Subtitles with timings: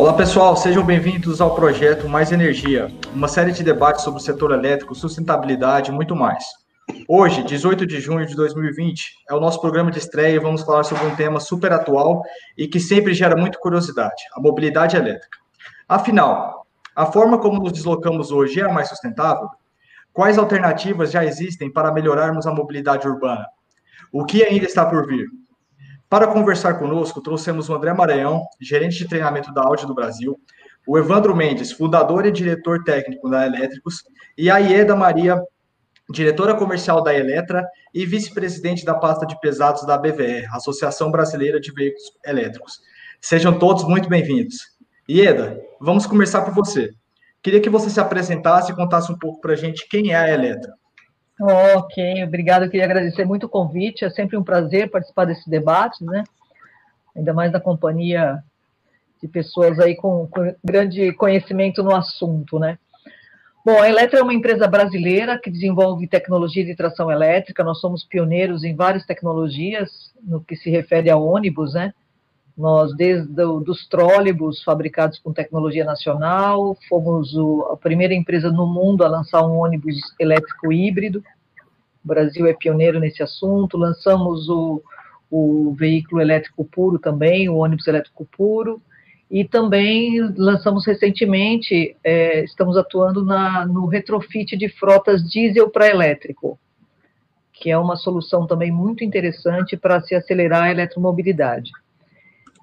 [0.00, 4.50] Olá pessoal, sejam bem-vindos ao projeto Mais Energia, uma série de debates sobre o setor
[4.50, 6.42] elétrico, sustentabilidade e muito mais.
[7.06, 10.84] Hoje, 18 de junho de 2020, é o nosso programa de estreia e vamos falar
[10.84, 12.22] sobre um tema super atual
[12.56, 15.38] e que sempre gera muita curiosidade: a mobilidade elétrica.
[15.86, 19.50] Afinal, a forma como nos deslocamos hoje é a mais sustentável?
[20.14, 23.46] Quais alternativas já existem para melhorarmos a mobilidade urbana?
[24.10, 25.26] O que ainda está por vir?
[26.10, 30.36] Para conversar conosco, trouxemos o André Maranhão, gerente de treinamento da Audi do Brasil,
[30.84, 34.02] o Evandro Mendes, fundador e diretor técnico da Elétricos,
[34.36, 35.40] e a Ieda Maria,
[36.10, 37.64] diretora comercial da Eletra
[37.94, 42.80] e vice-presidente da pasta de pesados da BVE, Associação Brasileira de Veículos Elétricos.
[43.20, 44.56] Sejam todos muito bem-vindos.
[45.08, 46.90] Ieda, vamos começar por você.
[47.40, 50.28] Queria que você se apresentasse e contasse um pouco para a gente quem é a
[50.28, 50.72] Eletra.
[51.40, 52.64] Ok, obrigado.
[52.64, 54.04] Eu queria agradecer muito o convite.
[54.04, 56.22] É sempre um prazer participar desse debate, né?
[57.16, 58.42] Ainda mais da companhia
[59.22, 62.78] de pessoas aí com, com grande conhecimento no assunto, né?
[63.64, 67.64] Bom, a Eletra é uma empresa brasileira que desenvolve tecnologia de tração elétrica.
[67.64, 69.90] Nós somos pioneiros em várias tecnologias
[70.22, 71.92] no que se refere a ônibus, né?
[72.56, 79.04] Nós, desde os trólebus fabricados com tecnologia nacional, fomos o, a primeira empresa no mundo
[79.04, 81.22] a lançar um ônibus elétrico híbrido.
[82.04, 83.78] O Brasil é pioneiro nesse assunto.
[83.78, 84.82] Lançamos o,
[85.30, 88.82] o veículo elétrico puro também, o ônibus elétrico puro.
[89.30, 96.58] E também lançamos recentemente, é, estamos atuando na, no retrofit de frotas diesel para elétrico,
[97.52, 101.70] que é uma solução também muito interessante para se acelerar a eletromobilidade.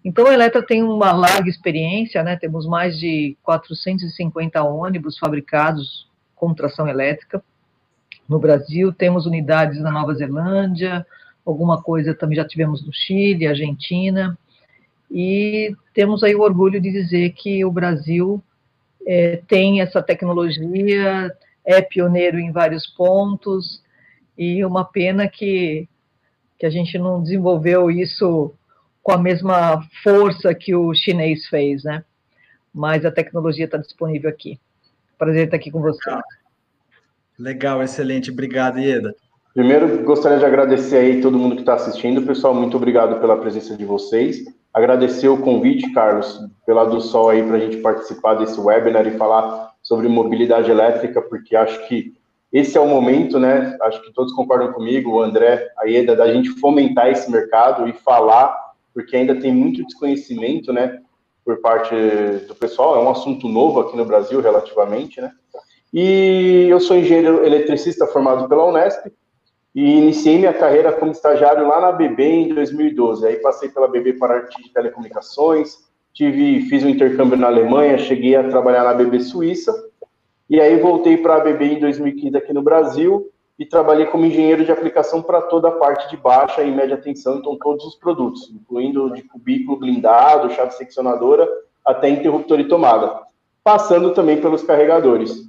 [0.08, 2.38] Então, a Eletra tem uma larga experiência, né?
[2.38, 7.44] temos mais de 450 ônibus fabricados com tração elétrica.
[8.26, 11.06] No Brasil, temos unidades na Nova Zelândia,
[11.46, 14.38] alguma coisa também já tivemos no Chile, Argentina,
[15.12, 18.42] e temos aí o orgulho de dizer que o Brasil
[19.06, 23.84] é, tem essa tecnologia, é pioneiro em vários pontos,
[24.38, 25.86] e uma pena que,
[26.58, 28.56] que a gente não desenvolveu isso
[29.08, 32.04] com a mesma força que o chinês fez, né?
[32.74, 34.60] Mas a tecnologia está disponível aqui.
[35.18, 36.12] Prazer estar aqui com você.
[37.40, 38.30] Legal, excelente.
[38.30, 39.16] Obrigado, Ieda.
[39.54, 42.24] Primeiro, gostaria de agradecer aí todo mundo que está assistindo.
[42.24, 44.44] Pessoal, muito obrigado pela presença de vocês.
[44.74, 49.18] Agradecer o convite, Carlos, pela do Sol aí para a gente participar desse webinar e
[49.18, 52.14] falar sobre mobilidade elétrica, porque acho que
[52.52, 53.78] esse é o momento, né?
[53.84, 57.94] Acho que todos concordam comigo, o André, a Ieda, da gente fomentar esse mercado e
[57.94, 58.67] falar
[58.98, 61.00] porque ainda tem muito desconhecimento, né,
[61.46, 61.94] por parte
[62.48, 62.96] do pessoal.
[62.96, 65.32] É um assunto novo aqui no Brasil, relativamente, né.
[65.94, 69.06] E eu sou engenheiro eletricista formado pela Unesp
[69.76, 73.28] e iniciei minha carreira como estagiário lá na BB em 2012.
[73.28, 75.78] Aí passei pela BB para arte de telecomunicações,
[76.12, 79.72] tive, fiz um intercâmbio na Alemanha, cheguei a trabalhar na BB Suíça
[80.50, 83.30] e aí voltei para a BB em 2015 aqui no Brasil
[83.60, 87.38] e trabalhei como engenheiro de aplicação para toda a parte de baixa e média tensão,
[87.38, 91.48] então todos os produtos, incluindo de cubículo blindado, chave seccionadora,
[91.84, 93.22] até interruptor e tomada,
[93.64, 95.48] passando também pelos carregadores.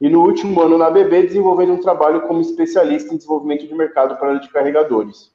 [0.00, 4.16] E no último ano na BB, desenvolvendo um trabalho como especialista em desenvolvimento de mercado
[4.16, 5.32] para de carregadores.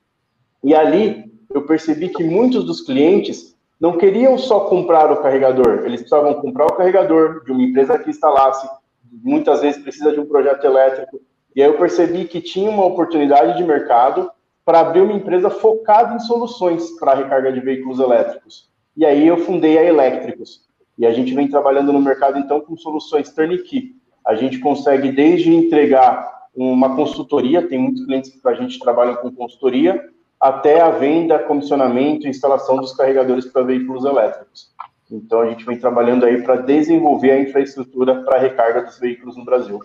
[0.63, 6.01] E ali eu percebi que muitos dos clientes não queriam só comprar o carregador, eles
[6.01, 8.69] precisavam comprar o carregador de uma empresa que instalasse,
[9.11, 11.19] muitas vezes precisa de um projeto elétrico,
[11.55, 14.31] e aí eu percebi que tinha uma oportunidade de mercado
[14.65, 18.69] para abrir uma empresa focada em soluções para recarga de veículos elétricos.
[18.95, 20.61] E aí eu fundei a Elétricos.
[20.97, 23.95] E a gente vem trabalhando no mercado então com soluções turnkey.
[24.25, 29.31] A gente consegue desde entregar uma consultoria, tem muitos clientes que a gente trabalha com
[29.31, 30.07] consultoria,
[30.39, 34.71] até a venda, comissionamento e instalação dos carregadores para veículos elétricos.
[35.11, 39.43] Então a gente vem trabalhando aí para desenvolver a infraestrutura para recarga dos veículos no
[39.43, 39.81] Brasil.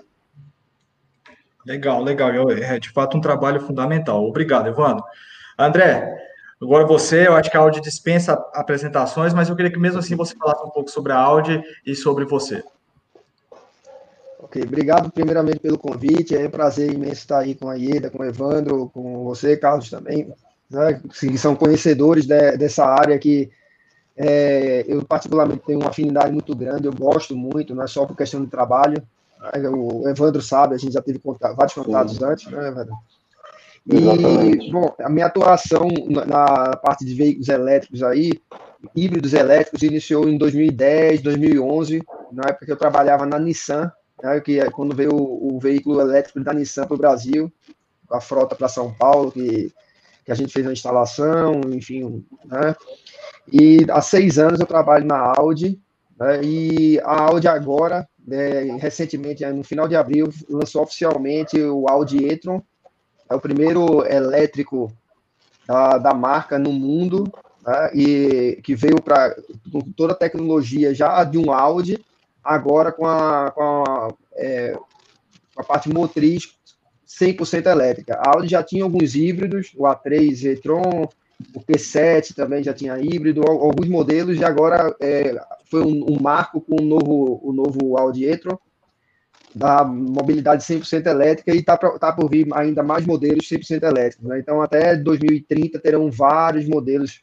[1.68, 2.50] Legal, legal.
[2.50, 4.24] É de fato um trabalho fundamental.
[4.24, 5.04] Obrigado, Evandro.
[5.58, 6.16] André,
[6.60, 10.16] agora você, eu acho que a Audi dispensa apresentações, mas eu queria que mesmo assim
[10.16, 12.64] você falasse um pouco sobre a Audi e sobre você.
[14.38, 16.34] Ok, obrigado primeiramente pelo convite.
[16.34, 19.90] É um prazer imenso estar aí com a Ieda, com o Evandro, com você, Carlos,
[19.90, 20.32] também,
[20.70, 23.50] né, que são conhecedores de, dessa área que
[24.16, 28.16] é, eu particularmente tenho uma afinidade muito grande, eu gosto muito, não é só por
[28.16, 29.06] questão de trabalho,
[29.72, 32.94] o Evandro sabe, a gente já teve contato, vários contatos antes, né, Evandro?
[33.86, 34.72] E, Exatamente.
[34.72, 35.88] bom, a minha atuação
[36.26, 38.32] na parte de veículos elétricos aí,
[38.94, 42.02] híbridos elétricos, iniciou em 2010, 2011,
[42.32, 43.90] na época que eu trabalhava na Nissan,
[44.22, 47.52] né, que é quando veio o, o veículo elétrico da Nissan para o Brasil,
[48.10, 49.72] a frota para São Paulo, que,
[50.24, 52.74] que a gente fez a instalação, enfim, né?
[53.50, 55.80] E há seis anos eu trabalho na Audi,
[56.18, 56.42] Né?
[56.42, 62.62] E a Audi agora, né, recentemente, no final de abril, lançou oficialmente o Audi e-tron,
[63.28, 64.92] é o primeiro elétrico
[65.66, 67.24] da, da marca no mundo,
[67.66, 67.90] né?
[67.94, 69.34] e que veio para
[69.96, 72.04] toda a tecnologia já de um Audi,
[72.44, 74.78] agora com a, com a, é,
[75.56, 76.54] a parte motriz
[77.06, 78.14] 100% elétrica.
[78.14, 81.08] A Audi já tinha alguns híbridos, o A3 e-tron,
[81.54, 85.36] o P7 também já tinha híbrido, alguns modelos, e agora é,
[85.70, 88.58] foi um, um, marco com o novo, o novo Audi e-tron,
[89.54, 94.26] da mobilidade 100% elétrica, e está tá por vir ainda mais modelos 100% elétricos.
[94.26, 94.38] Né?
[94.40, 97.20] Então, até 2030 terão vários modelos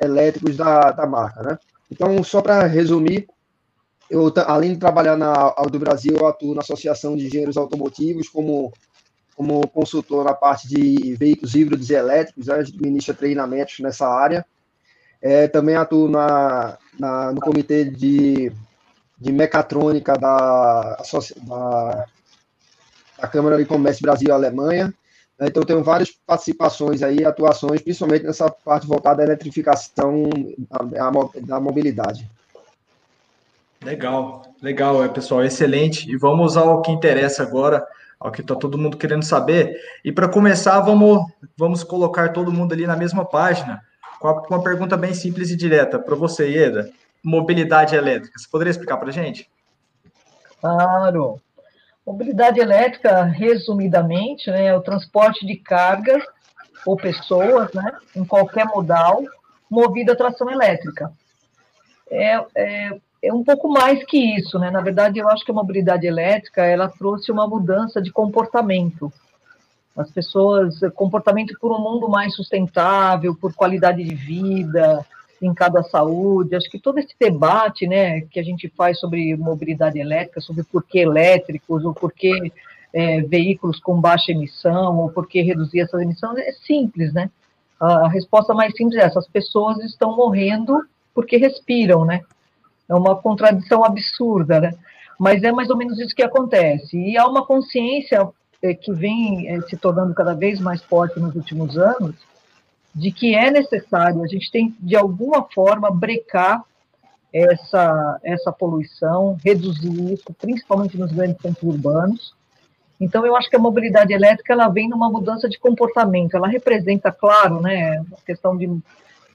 [0.00, 1.42] elétricos da, da marca.
[1.42, 1.58] Né?
[1.90, 3.28] Então, só para resumir,
[4.10, 8.72] eu, além de trabalhar na Audi Brasil, eu atuo na Associação de Engenheiros Automotivos como
[9.36, 14.44] como consultor na parte de veículos híbridos e elétricos, né, administra treinamentos nessa área.
[15.20, 18.52] É, também atuo na, na, no comitê de,
[19.18, 20.98] de mecatrônica da,
[21.46, 22.06] da,
[23.20, 24.92] da Câmara de Comércio Brasil-Alemanha.
[25.38, 30.28] É, então, tenho várias participações aí, atuações, principalmente nessa parte voltada à eletrificação
[30.68, 32.28] da, da mobilidade.
[33.82, 36.10] Legal, legal, é, pessoal, excelente.
[36.10, 37.84] E vamos ao que interessa agora,
[38.22, 39.76] ao que está todo mundo querendo saber.
[40.04, 41.26] E para começar, vamos,
[41.56, 43.82] vamos colocar todo mundo ali na mesma página,
[44.20, 46.88] com uma pergunta bem simples e direta para você, Ieda.
[47.22, 48.38] Mobilidade elétrica.
[48.38, 49.50] Você poderia explicar para a gente?
[50.60, 51.40] Claro.
[52.06, 56.22] Mobilidade elétrica, resumidamente, né, é o transporte de cargas
[56.86, 59.22] ou pessoas, né, em qualquer modal,
[59.70, 61.12] movido a tração elétrica.
[62.10, 64.70] É, é, é um pouco mais que isso, né?
[64.70, 69.12] Na verdade, eu acho que a mobilidade elétrica ela trouxe uma mudança de comportamento.
[69.96, 75.06] As pessoas, comportamento por um mundo mais sustentável, por qualidade de vida,
[75.40, 76.56] em cada saúde.
[76.56, 80.82] Acho que todo esse debate, né, que a gente faz sobre mobilidade elétrica, sobre por
[80.82, 82.52] que elétricos, ou por que
[82.92, 87.30] é, veículos com baixa emissão, ou por que reduzir essas emissões, é simples, né?
[87.78, 90.84] A resposta mais simples é essa: as pessoas estão morrendo
[91.14, 92.22] porque respiram, né?
[92.92, 94.74] É uma contradição absurda, né?
[95.18, 96.96] Mas é mais ou menos isso que acontece.
[96.96, 98.28] E há uma consciência
[98.62, 102.14] é, que vem é, se tornando cada vez mais forte nos últimos anos
[102.94, 106.62] de que é necessário, a gente tem, de alguma forma, brecar
[107.32, 112.34] essa, essa poluição, reduzir isso, principalmente nos grandes centros urbanos.
[113.00, 116.36] Então, eu acho que a mobilidade elétrica ela vem numa mudança de comportamento.
[116.36, 118.68] Ela representa, claro, né, a questão de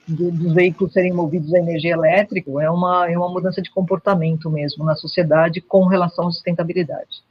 [0.08, 4.86] dos veículos serem movidos a energia elétrica é uma, é uma mudança de comportamento mesmo
[4.86, 7.24] na sociedade com relação à sustentabilidade.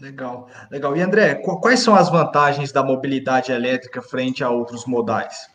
[0.00, 0.96] Legal, legal.
[0.96, 5.50] E André, quais são as vantagens da mobilidade elétrica frente a outros modais?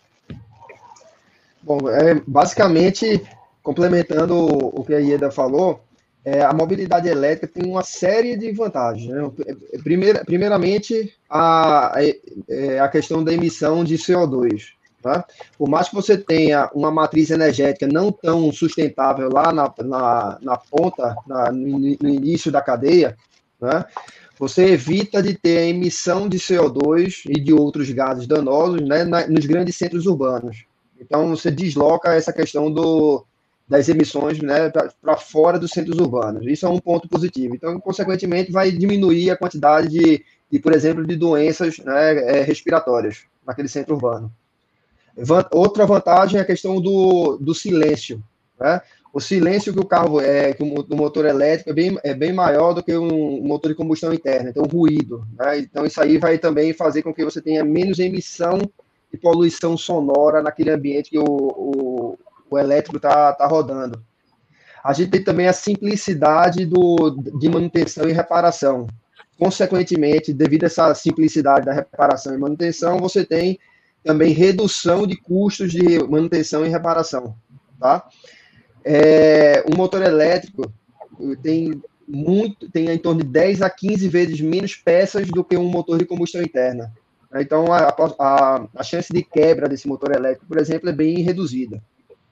[1.62, 3.26] Bom, é, basicamente,
[3.64, 5.82] complementando o que a Ieda falou,
[6.26, 9.08] é, a mobilidade elétrica tem uma série de vantagens.
[9.08, 9.32] Né?
[9.82, 12.04] Primeira, primeiramente, a, a,
[12.50, 14.74] é, a questão da emissão de CO2.
[15.04, 15.26] Tá?
[15.58, 20.58] Por mais que você tenha uma matriz energética não tão sustentável lá na, na, na
[20.58, 23.18] ponta, na, no, no, início da cadeia,
[23.60, 23.84] né?
[24.40, 29.28] você evita de ter a emissão de CO2 e de outros gases danosos né, na,
[29.28, 30.64] nos grandes centros urbanos.
[30.98, 33.26] Então, você desloca essa questão do,
[33.68, 36.48] das emissões né, para fora dos centros urbanos.
[36.48, 37.56] Isso é um ponto positivo.
[37.56, 43.26] Então, consequentemente, vai diminuir a quantidade de, de por exemplo, de doenças né, é, respiratórias
[43.46, 44.32] naquele centro urbano.
[45.52, 48.24] Outra vantagem é a questão do, do silêncio.
[48.60, 48.82] Né?
[49.14, 52.74] O silêncio que o carro é, que o motor elétrico é bem, é bem maior
[52.74, 55.28] do que um motor de combustão interna, então ruído.
[55.38, 55.60] Né?
[55.60, 58.60] Então isso aí vai também fazer com que você tenha menos emissão
[59.12, 62.18] e poluição sonora naquele ambiente que o, o,
[62.50, 64.04] o elétrico está tá rodando.
[64.84, 68.88] A gente tem também a simplicidade do, de manutenção e reparação.
[69.38, 73.60] Consequentemente, devido a essa simplicidade da reparação e manutenção, você tem
[74.04, 77.36] também redução de custos de manutenção e reparação,
[77.80, 78.08] tá?
[78.84, 80.72] É, um motor elétrico
[81.42, 85.70] tem muito, tem em torno de 10 a 15 vezes menos peças do que um
[85.70, 86.92] motor de combustão interna.
[87.36, 87.88] Então, a,
[88.20, 91.82] a, a chance de quebra desse motor elétrico, por exemplo, é bem reduzida.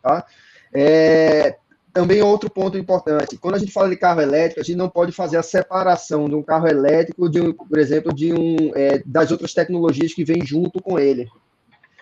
[0.01, 0.25] Tá?
[0.73, 1.55] É,
[1.91, 5.11] também outro ponto importante, quando a gente fala de carro elétrico, a gente não pode
[5.11, 9.53] fazer a separação de um carro elétrico, de, por exemplo, de um, é, das outras
[9.53, 11.27] tecnologias que vêm junto com ele.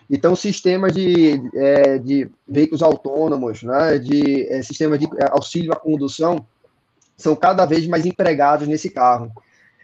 [0.09, 5.75] Então, sistemas de, é, de veículos autônomos, né, de é, sistemas de é, auxílio à
[5.75, 6.45] condução,
[7.15, 9.31] são cada vez mais empregados nesse carro.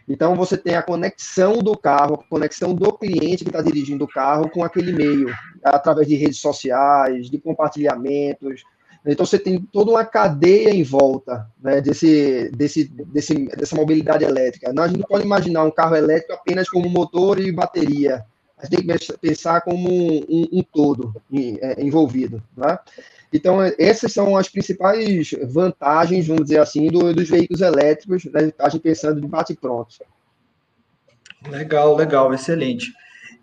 [0.08, 4.08] Então, você tem a conexão do carro, a conexão do cliente que está dirigindo o
[4.08, 8.64] carro com aquele meio, através de redes sociais, de compartilhamentos,
[9.04, 14.72] Então você tem toda uma cadeia em volta né, desse, desse, desse, dessa mobilidade elétrica.
[14.72, 18.24] Nós não podemos imaginar um carro elétrico apenas como motor e bateria.
[18.58, 21.14] A gente tem que pensar como um, um, um todo
[21.60, 22.42] é, envolvido.
[22.56, 22.78] Né?
[23.32, 28.68] Então, essas são as principais vantagens, vamos dizer assim, do, dos veículos elétricos, né, a
[28.68, 29.96] gente pensando de bate-pronto.
[31.48, 32.92] Legal, legal, excelente.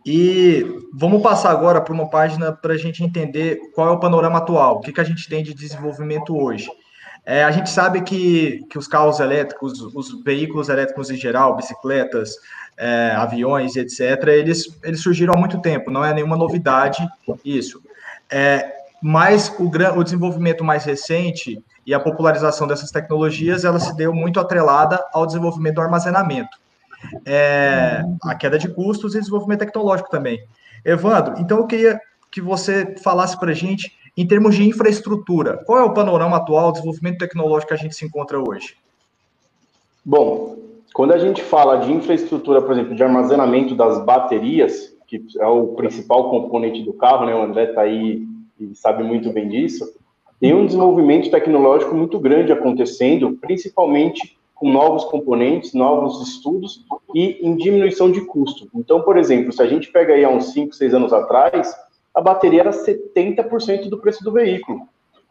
[0.05, 4.39] E vamos passar agora para uma página para a gente entender qual é o panorama
[4.39, 6.67] atual, o que, que a gente tem de desenvolvimento hoje.
[7.25, 12.35] É, a gente sabe que, que os carros elétricos, os veículos elétricos em geral, bicicletas,
[12.77, 17.07] é, aviões, etc., eles, eles surgiram há muito tempo, não é nenhuma novidade
[17.45, 17.81] isso.
[18.29, 24.13] É, mas o, o desenvolvimento mais recente e a popularização dessas tecnologias, ela se deu
[24.13, 26.63] muito atrelada ao desenvolvimento do armazenamento
[27.25, 30.43] é, a queda de custos e desenvolvimento tecnológico também.
[30.83, 31.99] Evandro, então eu queria
[32.31, 36.67] que você falasse para a gente, em termos de infraestrutura, qual é o panorama atual
[36.67, 38.75] do desenvolvimento tecnológico que a gente se encontra hoje?
[40.05, 40.57] Bom,
[40.93, 45.69] quando a gente fala de infraestrutura, por exemplo, de armazenamento das baterias, que é o
[45.69, 47.33] principal componente do carro, né?
[47.35, 48.25] O André está aí
[48.59, 49.91] e sabe muito bem disso.
[50.39, 57.55] Tem um desenvolvimento tecnológico muito grande acontecendo, principalmente com novos componentes, novos estudos e em
[57.55, 58.67] diminuição de custo.
[58.75, 61.73] Então, por exemplo, se a gente pega aí há uns 5, 6 anos atrás,
[62.13, 64.87] a bateria era 70% do preço do veículo.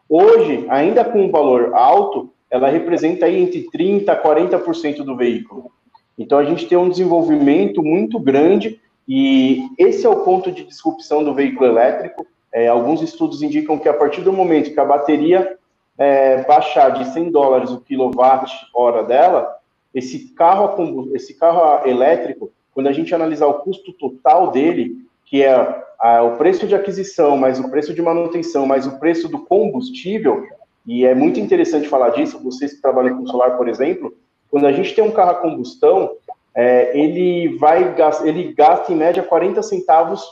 [0.09, 5.71] Hoje, ainda com um valor alto, ela representa aí entre 30% a 40% do veículo.
[6.17, 11.23] Então, a gente tem um desenvolvimento muito grande e esse é o ponto de disrupção
[11.23, 12.27] do veículo elétrico.
[12.51, 15.57] É, alguns estudos indicam que a partir do momento que a bateria
[15.97, 19.57] é, baixar de 100 dólares o quilowatt-hora dela,
[19.93, 25.83] esse carro, esse carro elétrico, quando a gente analisar o custo total dele, que é
[26.03, 30.45] a, o preço de aquisição, mais o preço de manutenção, mais o preço do combustível,
[30.85, 34.13] e é muito interessante falar disso, vocês que trabalham com solar, por exemplo,
[34.51, 36.11] quando a gente tem um carro a combustão,
[36.53, 37.95] é, ele vai
[38.25, 40.29] ele gasta em média 40 centavos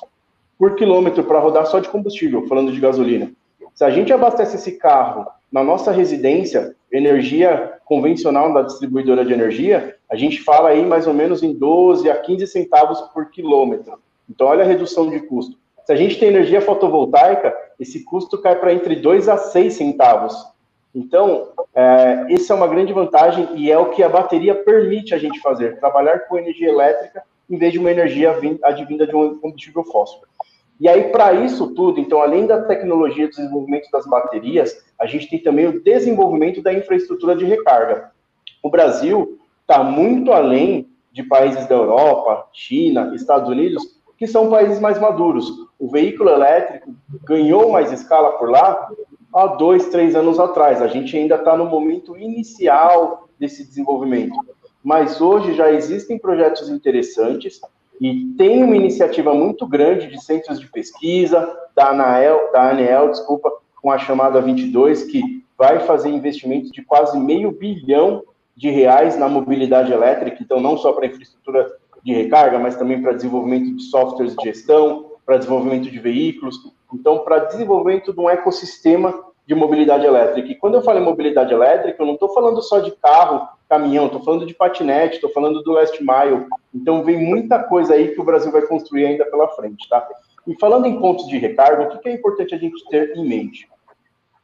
[0.60, 3.32] por quilômetro para rodar só de combustível, falando de gasolina.
[3.74, 9.96] Se a gente abastece esse carro na nossa residência, energia convencional da distribuidora de energia,
[10.10, 13.94] a gente fala aí mais ou menos em 12 a 15 centavos por quilômetro.
[14.30, 15.61] Então, olha a redução de custo.
[15.86, 20.36] Se a gente tem energia fotovoltaica, esse custo cai para entre 2 a 6 centavos.
[20.94, 25.18] Então, é, essa é uma grande vantagem e é o que a bateria permite a
[25.18, 29.84] gente fazer, trabalhar com energia elétrica em vez de uma energia advinda de um combustível
[29.84, 30.22] fóssil.
[30.80, 35.30] E aí, para isso tudo, então, além da tecnologia de desenvolvimento das baterias, a gente
[35.30, 38.12] tem também o desenvolvimento da infraestrutura de recarga.
[38.64, 44.80] O Brasil está muito além de países da Europa, China, Estados Unidos, que são países
[44.80, 45.52] mais maduros.
[45.80, 48.88] O veículo elétrico ganhou mais escala por lá
[49.34, 50.80] há dois, três anos atrás.
[50.80, 54.36] A gente ainda está no momento inicial desse desenvolvimento.
[54.84, 57.60] Mas hoje já existem projetos interessantes
[58.00, 63.52] e tem uma iniciativa muito grande de centros de pesquisa, da ANEEL, da desculpa,
[63.82, 68.22] com a chamada 22, que vai fazer investimentos de quase meio bilhão
[68.56, 73.14] de reais na mobilidade elétrica, então não só para infraestrutura de recarga, mas também para
[73.14, 76.56] desenvolvimento de softwares de gestão, para desenvolvimento de veículos,
[76.94, 79.14] então para desenvolvimento de um ecossistema
[79.46, 80.50] de mobilidade elétrica.
[80.50, 84.08] E quando eu falo em mobilidade elétrica, eu não estou falando só de carro, caminhão,
[84.08, 86.46] estou falando de patinete, estou falando do last mile.
[86.74, 90.08] Então vem muita coisa aí que o Brasil vai construir ainda pela frente, tá?
[90.48, 93.70] E falando em pontos de recarga, o que é importante a gente ter em mente?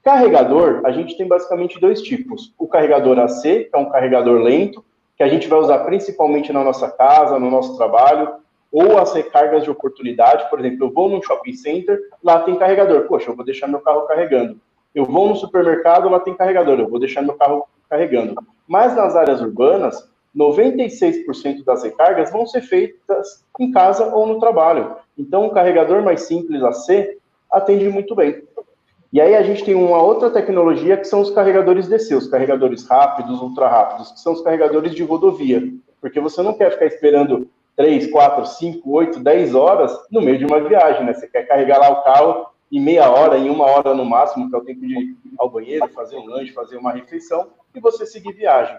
[0.03, 2.53] Carregador, a gente tem basicamente dois tipos.
[2.57, 4.83] O carregador AC, que é um carregador lento,
[5.17, 8.35] que a gente vai usar principalmente na nossa casa, no nosso trabalho,
[8.71, 10.47] ou as recargas de oportunidade.
[10.49, 13.07] Por exemplo, eu vou num shopping center, lá tem carregador.
[13.07, 14.59] Poxa, eu vou deixar meu carro carregando.
[14.93, 18.35] Eu vou no supermercado, lá tem carregador, eu vou deixar meu carro carregando.
[18.67, 24.97] Mas nas áreas urbanas, 96% das recargas vão ser feitas em casa ou no trabalho.
[25.17, 27.17] Então, um carregador mais simples AC
[27.51, 28.43] atende muito bem.
[29.11, 32.85] E aí a gente tem uma outra tecnologia que são os carregadores DC, os carregadores
[32.85, 35.63] rápidos, ultra rápidos, que são os carregadores de rodovia.
[36.01, 40.45] Porque você não quer ficar esperando 3, 4, 5, 8, 10 horas no meio de
[40.45, 41.13] uma viagem, né?
[41.13, 44.55] Você quer carregar lá o carro em meia hora, em uma hora no máximo, que
[44.55, 48.05] é o tempo de ir ao banheiro, fazer um lanche, fazer uma refeição, e você
[48.05, 48.75] seguir viagem.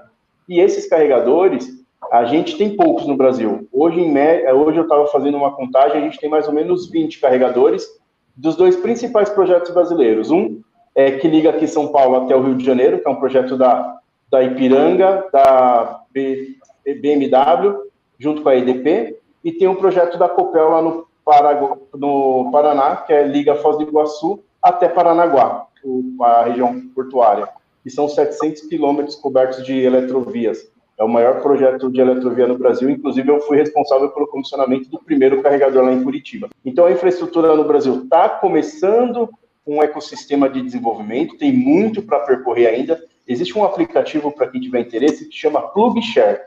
[0.47, 1.69] E esses carregadores,
[2.13, 3.67] a gente tem poucos no Brasil.
[3.73, 4.13] Hoje, em
[4.53, 7.87] hoje eu estava fazendo uma contagem, a gente tem mais ou menos 20 carregadores
[8.39, 10.31] dos dois principais projetos brasileiros.
[10.31, 10.61] Um
[10.95, 13.57] é que liga aqui São Paulo até o Rio de Janeiro, que é um projeto
[13.57, 13.99] da,
[14.31, 20.83] da Ipiranga, da BMW, junto com a EDP, e tem um projeto da Copel lá
[20.83, 21.09] no
[21.95, 25.67] no Paraná, que é Liga Foz do Iguaçu, até Paranaguá.
[26.23, 27.47] a região portuária,
[27.83, 30.71] que são 700 quilômetros cobertos de eletrovias.
[30.99, 34.99] É o maior projeto de eletrovia no Brasil, inclusive eu fui responsável pelo comissionamento do
[34.99, 36.49] primeiro carregador lá em Curitiba.
[36.65, 39.29] Então a infraestrutura no Brasil está começando
[39.65, 43.01] um ecossistema de desenvolvimento, tem muito para percorrer ainda.
[43.29, 46.41] Existe um aplicativo para quem tiver interesse que chama PlugShare.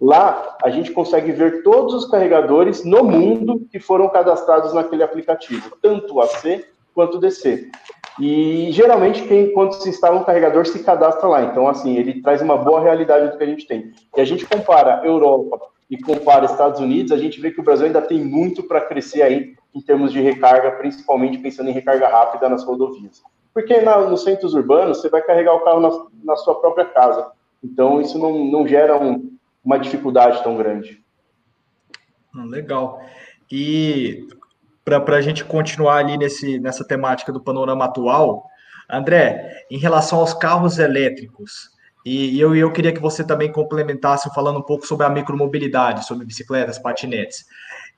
[0.00, 5.76] Lá a gente consegue ver todos os carregadores no mundo que foram cadastrados naquele aplicativo,
[5.82, 7.70] tanto AC quanto DC.
[8.20, 11.44] E geralmente quem quando se instala um carregador se cadastra lá.
[11.44, 13.92] Então assim, ele traz uma boa realidade do que a gente tem.
[14.16, 15.60] E a gente compara Europa
[15.90, 19.22] e compara Estados Unidos, a gente vê que o Brasil ainda tem muito para crescer
[19.22, 23.22] aí em termos de recarga, principalmente pensando em recarga rápida nas rodovias.
[23.54, 27.30] Porque na, nos centros urbanos, você vai carregar o carro na, na sua própria casa.
[27.64, 29.32] Então, isso não, não gera um,
[29.64, 31.02] uma dificuldade tão grande.
[32.34, 33.00] Hum, legal.
[33.50, 34.26] E
[35.00, 38.48] para a gente continuar ali nesse, nessa temática do panorama atual,
[38.90, 41.70] André, em relação aos carros elétricos,
[42.04, 46.24] e eu, eu queria que você também complementasse falando um pouco sobre a micromobilidade, sobre
[46.24, 47.44] bicicletas, patinetes.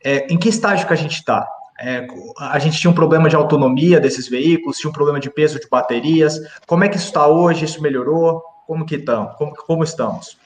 [0.03, 1.47] É, em que estágio que a gente está?
[1.79, 2.07] É,
[2.39, 5.69] a gente tinha um problema de autonomia desses veículos, tinha um problema de peso de
[5.69, 6.41] baterias.
[6.67, 7.65] Como é que isso está hoje?
[7.65, 8.43] Isso melhorou?
[8.67, 9.37] Como que estamos?
[9.37, 10.37] Como, como estamos?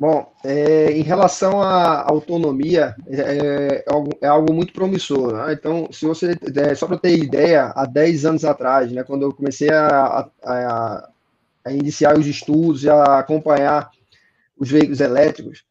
[0.00, 5.34] Bom, é, em relação à autonomia, é, é, algo, é algo muito promissor.
[5.34, 5.52] Né?
[5.52, 9.34] Então, se você, é, só para ter ideia, há 10 anos atrás, né, quando eu
[9.34, 11.08] comecei a, a,
[11.66, 13.90] a iniciar os estudos e a acompanhar
[14.56, 15.64] os veículos elétricos,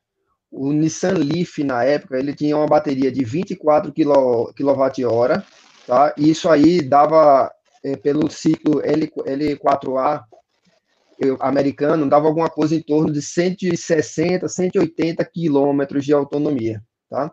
[0.52, 5.44] o Nissan Leaf, na época, ele tinha uma bateria de 24 kWh,
[5.88, 6.14] tá?
[6.16, 7.52] E isso aí dava,
[7.84, 10.29] é, pelo ciclo L, L4A eu,
[11.40, 17.32] americano, dava alguma coisa em torno de 160, 180 quilômetros de autonomia, tá?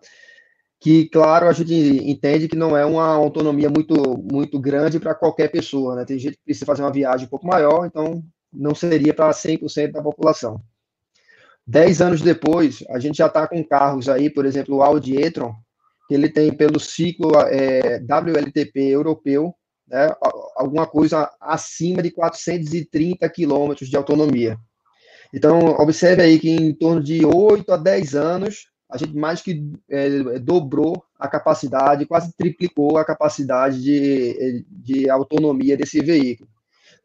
[0.78, 3.94] Que, claro, a gente entende que não é uma autonomia muito,
[4.30, 6.04] muito grande para qualquer pessoa, né?
[6.04, 9.92] Tem gente que precisa fazer uma viagem um pouco maior, então não seria para 100%
[9.92, 10.60] da população.
[11.66, 15.52] Dez anos depois, a gente já está com carros aí, por exemplo, o Audi e-tron,
[16.06, 19.52] que ele tem pelo ciclo é, WLTP europeu,
[19.88, 20.14] né,
[20.56, 24.58] alguma coisa acima de 430 quilômetros de autonomia.
[25.32, 29.70] Então, observe aí que em torno de 8 a 10 anos, a gente mais que
[29.90, 36.48] é, dobrou a capacidade, quase triplicou a capacidade de, de autonomia desse veículo.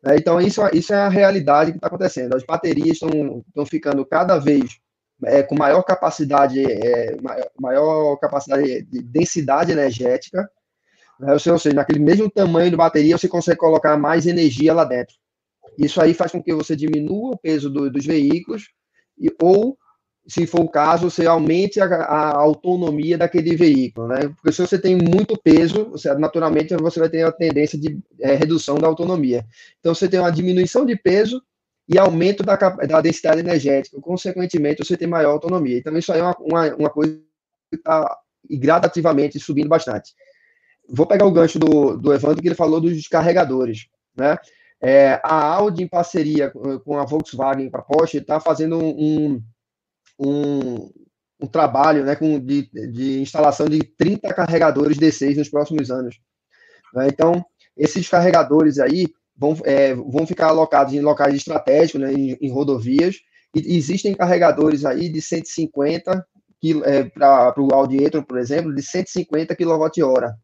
[0.04, 0.16] Né?
[0.18, 2.36] Então, isso, isso é a realidade que está acontecendo.
[2.36, 4.80] As baterias estão ficando cada vez
[5.24, 7.16] é, com maior capacidade, é,
[7.60, 10.50] maior capacidade de densidade energética,
[11.22, 11.34] né?
[11.34, 15.16] ou seja, naquele mesmo tamanho de bateria, você consegue colocar mais energia lá dentro.
[15.78, 18.70] Isso aí faz com que você diminua o peso do, dos veículos,
[19.18, 19.78] e, ou
[20.28, 24.30] se for o caso, você aumente a, a, autonomia daquele veículo, né?
[24.36, 28.36] Porque se você tem muito peso, você, naturalmente você vai ter a tendência de é,
[28.36, 29.46] redução da autonomia.
[29.80, 31.42] Então, você tem uma diminuição de peso
[31.90, 34.00] e aumento da, da densidade energética.
[34.00, 35.78] Consequentemente, você tem maior autonomia.
[35.78, 37.20] Então, isso aí é uma, uma, uma coisa
[37.70, 38.18] que está
[38.50, 40.14] gradativamente subindo bastante.
[40.94, 44.38] Vou pegar o gancho do, do Evandro, que ele falou dos carregadores, né?
[44.84, 46.52] É, a Audi, em parceria
[46.84, 49.40] com a Volkswagen com a Porsche, está fazendo um,
[50.20, 50.90] um,
[51.40, 56.20] um trabalho né, com, de, de instalação de 30 carregadores D6 nos próximos anos.
[56.96, 57.08] Né?
[57.08, 57.46] Então,
[57.78, 63.18] esses carregadores aí vão, é, vão ficar alocados em locais estratégicos, né, em, em rodovias,
[63.56, 66.26] e existem carregadores aí de 150
[66.86, 70.36] é, para o Audi e-tron, por exemplo, de 150 kWh.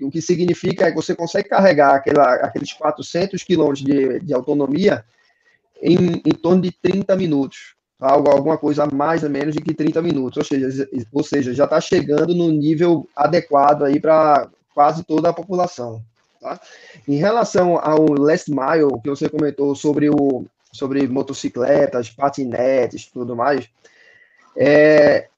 [0.00, 5.04] O que significa é que você consegue carregar aquela, aqueles 400 km de, de autonomia
[5.82, 10.02] em, em torno de 30 minutos algo, alguma coisa mais ou menos de que 30
[10.02, 15.30] minutos, ou seja, ou seja já está chegando no nível adequado aí para quase toda
[15.30, 16.02] a população.
[16.40, 16.60] Tá?
[17.08, 23.68] Em relação ao last mile, que você comentou sobre, o, sobre motocicletas, patinetes tudo mais,
[24.56, 25.28] é,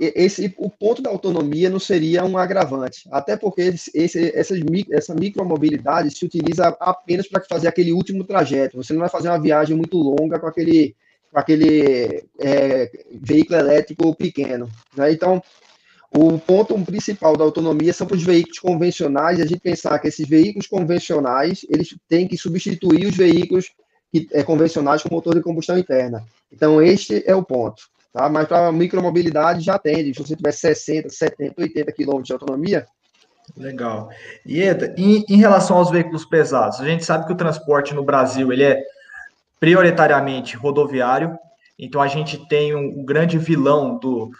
[0.00, 3.62] esse, o ponto da autonomia não seria um agravante, até porque
[3.94, 8.76] esse, essas, essa micromobilidade se utiliza apenas para fazer aquele último trajeto.
[8.76, 10.94] Você não vai fazer uma viagem muito longa com aquele
[11.30, 14.66] com aquele é, veículo elétrico pequeno.
[14.96, 15.12] Né?
[15.12, 15.42] Então,
[16.10, 20.26] o ponto principal da autonomia são os veículos convencionais, e a gente pensar que esses
[20.26, 23.70] veículos convencionais, eles têm que substituir os veículos
[24.10, 26.24] que, é, convencionais com motor de combustão interna.
[26.50, 27.82] Então, este é o ponto.
[28.12, 28.28] Tá?
[28.28, 30.14] Mas para a micromobilidade já atende.
[30.14, 32.86] Se você tiver 60, 70, 80 quilômetros de autonomia,
[33.56, 34.10] Legal.
[34.44, 38.04] E Eda, em, em, relação aos veículos pesados, a gente sabe que o transporte no
[38.04, 38.82] Brasil ele é
[39.58, 41.38] prioritariamente rodoviário.
[41.78, 44.30] Então a gente tem um, um grande vilão do,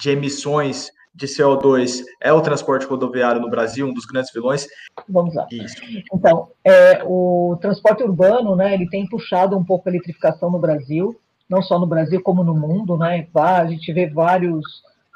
[0.00, 4.66] de emissões de CO2 é o transporte rodoviário no Brasil, um dos grandes vilões.
[5.08, 5.46] Vamos lá.
[5.50, 5.76] Isso.
[6.12, 11.16] Então, é, o transporte urbano, né, ele tem puxado um pouco a eletrificação no Brasil,
[11.48, 13.26] não só no Brasil como no mundo, né?
[13.34, 14.64] A gente vê vários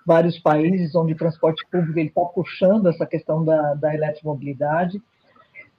[0.09, 5.03] vários países onde o transporte público está puxando essa questão da, da eletromobilidade.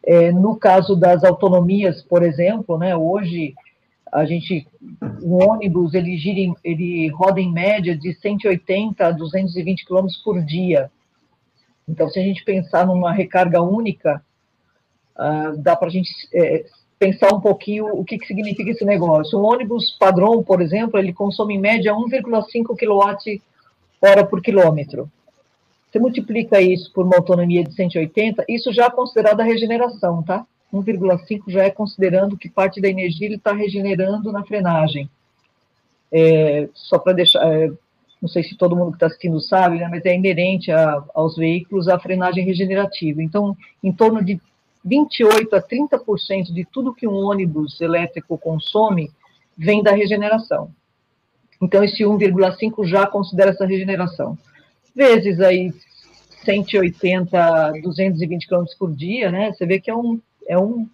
[0.06, 3.56] É, no caso das autonomias, por exemplo, né, hoje
[4.12, 4.68] a gente,
[5.22, 10.92] o ônibus ele, gira, ele roda em média de 180 a 220 km por dia.
[11.88, 14.24] Então, se a gente pensar numa recarga única,
[15.18, 16.66] uh, dá para a gente é,
[17.00, 19.40] pensar um pouquinho o que, que significa esse negócio.
[19.40, 25.10] Um ônibus padrão, por exemplo, ele consome em média 1,5 kWh por quilômetro.
[25.90, 30.46] Você multiplica isso por uma autonomia de 180, isso já é considerado a regeneração, tá?
[30.72, 35.10] 1,5 já é considerando que parte da energia ele está regenerando na frenagem.
[36.12, 37.72] É, só para deixar, é,
[38.22, 41.36] não sei se todo mundo que está assistindo sabe, né, mas é inerente a, aos
[41.36, 43.24] veículos a frenagem regenerativa.
[43.24, 44.40] Então, em torno de
[44.84, 49.12] 28 a 30% de tudo que um ônibus elétrico consome
[49.58, 50.72] vem da regeneração.
[51.62, 54.38] Então, esse 1,5 já considera essa regeneração.
[54.96, 55.74] Vezes aí
[56.46, 59.52] 180, 220 km por dia, né?
[59.52, 60.88] Você vê que é um, é um,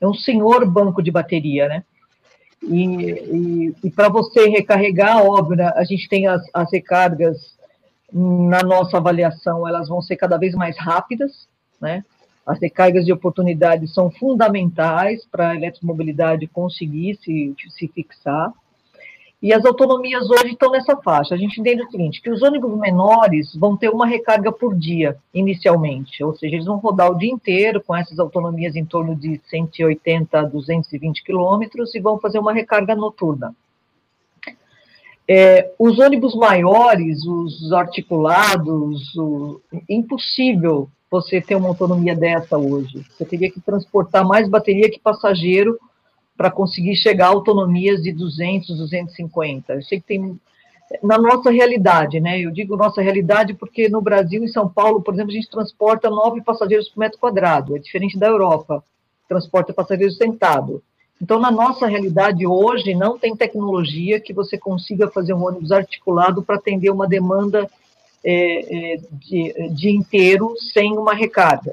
[0.00, 1.84] é um senhor banco de bateria, né?
[2.62, 7.54] E, e, e para você recarregar, óbvio, né, a gente tem as, as recargas,
[8.14, 11.48] na nossa avaliação, elas vão ser cada vez mais rápidas,
[11.80, 12.04] né?
[12.46, 18.52] As recargas de oportunidade são fundamentais para a eletromobilidade conseguir se, se fixar.
[19.44, 21.34] E as autonomias hoje estão nessa faixa.
[21.34, 25.18] A gente entende o seguinte, que os ônibus menores vão ter uma recarga por dia,
[25.34, 29.38] inicialmente, ou seja, eles vão rodar o dia inteiro com essas autonomias em torno de
[29.50, 33.54] 180 a 220 quilômetros e vão fazer uma recarga noturna.
[35.28, 43.06] É, os ônibus maiores, os articulados, o, impossível você ter uma autonomia dessa hoje.
[43.08, 45.78] Você teria que transportar mais bateria que passageiro
[46.36, 49.74] para conseguir chegar a autonomias de 200, 250.
[49.74, 50.40] Eu sei que tem
[51.00, 52.40] na nossa realidade, né?
[52.40, 56.10] Eu digo nossa realidade porque no Brasil, em São Paulo, por exemplo, a gente transporta
[56.10, 58.82] nove passageiros por metro quadrado, é diferente da Europa,
[59.28, 60.82] transporta passageiros sentado.
[61.22, 66.42] Então, na nossa realidade hoje, não tem tecnologia que você consiga fazer um ônibus articulado
[66.42, 67.70] para atender uma demanda
[68.24, 68.96] é, é,
[69.70, 71.72] de, inteiro sem uma recarga.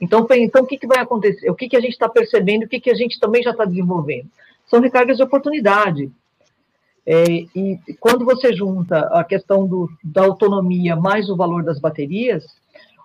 [0.00, 1.50] Então, então o que, que vai acontecer?
[1.50, 2.64] O que, que a gente está percebendo?
[2.64, 4.28] O que, que a gente também já está desenvolvendo?
[4.66, 6.10] São recargas de oportunidade.
[7.04, 12.44] É, e quando você junta a questão do, da autonomia mais o valor das baterias,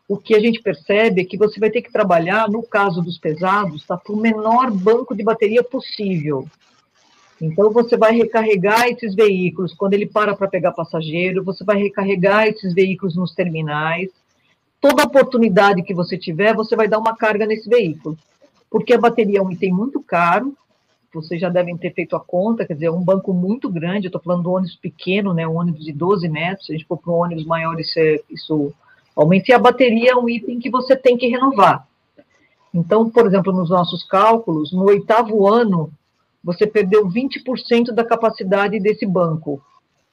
[0.07, 3.17] o que a gente percebe é que você vai ter que trabalhar, no caso dos
[3.17, 6.45] pesados, tá, para o menor banco de bateria possível.
[7.43, 12.47] Então, você vai recarregar esses veículos, quando ele para para pegar passageiro, você vai recarregar
[12.47, 14.09] esses veículos nos terminais,
[14.79, 18.17] toda oportunidade que você tiver, você vai dar uma carga nesse veículo.
[18.71, 20.55] Porque a bateria é um item muito caro,
[21.13, 24.09] vocês já devem ter feito a conta, quer dizer, é um banco muito grande, eu
[24.09, 26.97] estou falando do ônibus pequeno, né, um ônibus de 12 metros, se a gente for
[26.97, 28.73] para um ônibus maior, isso, é, isso
[29.13, 31.85] aumenta, e a bateria é um item que você tem que renovar.
[32.73, 35.91] Então, por exemplo, nos nossos cálculos, no oitavo ano,
[36.43, 39.61] você perdeu 20% da capacidade desse banco.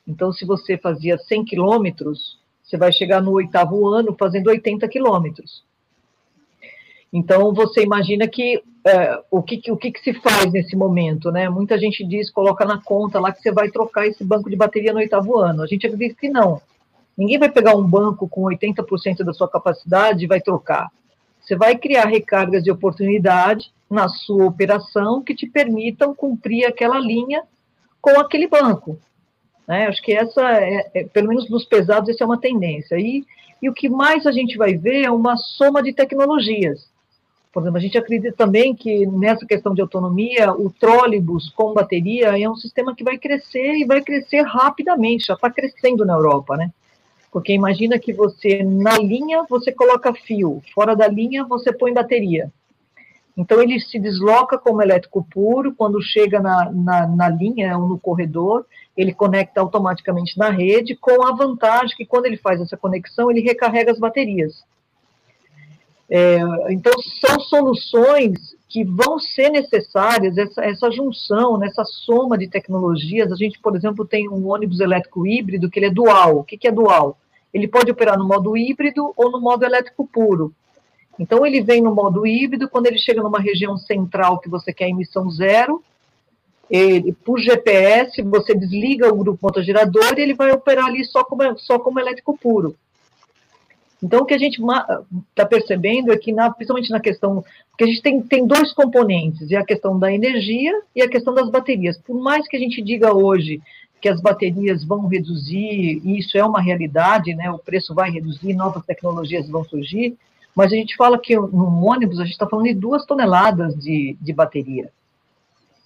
[0.07, 5.65] Então, se você fazia 100 quilômetros, você vai chegar no oitavo ano fazendo 80 quilômetros.
[7.13, 11.49] Então, você imagina que é, o, que, o que, que, se faz nesse momento, né?
[11.49, 14.93] Muita gente diz, coloca na conta lá que você vai trocar esse banco de bateria
[14.93, 15.63] no oitavo ano.
[15.63, 16.63] A gente acredita que não.
[17.19, 20.91] Ninguém vai pegar um banco com 80% da sua capacidade e vai trocar.
[21.41, 27.43] Você vai criar recargas de oportunidade na sua operação que te permitam cumprir aquela linha
[28.01, 28.99] com aquele banco.
[29.67, 29.87] Né?
[29.87, 32.97] Acho que essa, é, é, pelo menos nos pesados, essa é uma tendência.
[32.97, 33.25] E,
[33.61, 36.89] e o que mais a gente vai ver é uma soma de tecnologias.
[37.53, 42.41] Por exemplo, a gente acredita também que nessa questão de autonomia, o trólebus com bateria
[42.41, 46.57] é um sistema que vai crescer e vai crescer rapidamente, já está crescendo na Europa,
[46.57, 46.71] né?
[47.33, 52.53] Porque imagina que você, na linha, você coloca fio, fora da linha, você põe bateria.
[53.37, 57.99] Então, ele se desloca como elétrico puro, quando chega na, na, na linha ou no
[57.99, 58.67] corredor,
[58.97, 63.41] ele conecta automaticamente na rede, com a vantagem que quando ele faz essa conexão, ele
[63.41, 64.65] recarrega as baterias.
[66.11, 66.41] É,
[66.71, 66.93] então,
[67.25, 73.31] são soluções que vão ser necessárias, essa, essa junção, nessa soma de tecnologias.
[73.33, 76.39] A gente, por exemplo, tem um ônibus elétrico híbrido que ele é dual.
[76.39, 77.17] O que, que é dual?
[77.55, 80.53] Ele pode operar no modo híbrido ou no modo elétrico puro.
[81.21, 84.89] Então, ele vem no modo híbrido, quando ele chega numa região central que você quer
[84.89, 85.85] emissão zero,
[86.71, 91.59] ele, por GPS, você desliga o grupo motogerador e ele vai operar ali só como,
[91.59, 92.75] só como elétrico puro.
[94.03, 94.63] Então, o que a gente
[95.29, 99.53] está percebendo é que, na, principalmente na questão, porque a gente tem, tem dois componentes,
[99.53, 101.99] é a questão da energia e a questão das baterias.
[101.99, 103.61] Por mais que a gente diga hoje
[104.01, 108.55] que as baterias vão reduzir, e isso é uma realidade, né, o preço vai reduzir,
[108.55, 110.17] novas tecnologias vão surgir,
[110.61, 114.15] mas a gente fala que no ônibus a gente está falando de duas toneladas de,
[114.21, 114.93] de bateria.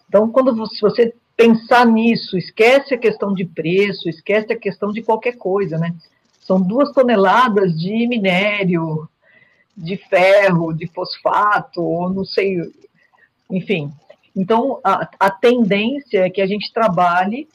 [0.08, 5.00] Então, quando você, você pensar nisso, esquece a questão de preço, esquece a questão de
[5.00, 5.94] qualquer coisa, né?
[6.40, 9.08] São duas toneladas de minério,
[9.76, 12.56] de ferro, de fosfato, ou não sei,
[13.48, 13.92] enfim.
[14.34, 17.46] Então, a, a tendência é que a gente trabalhe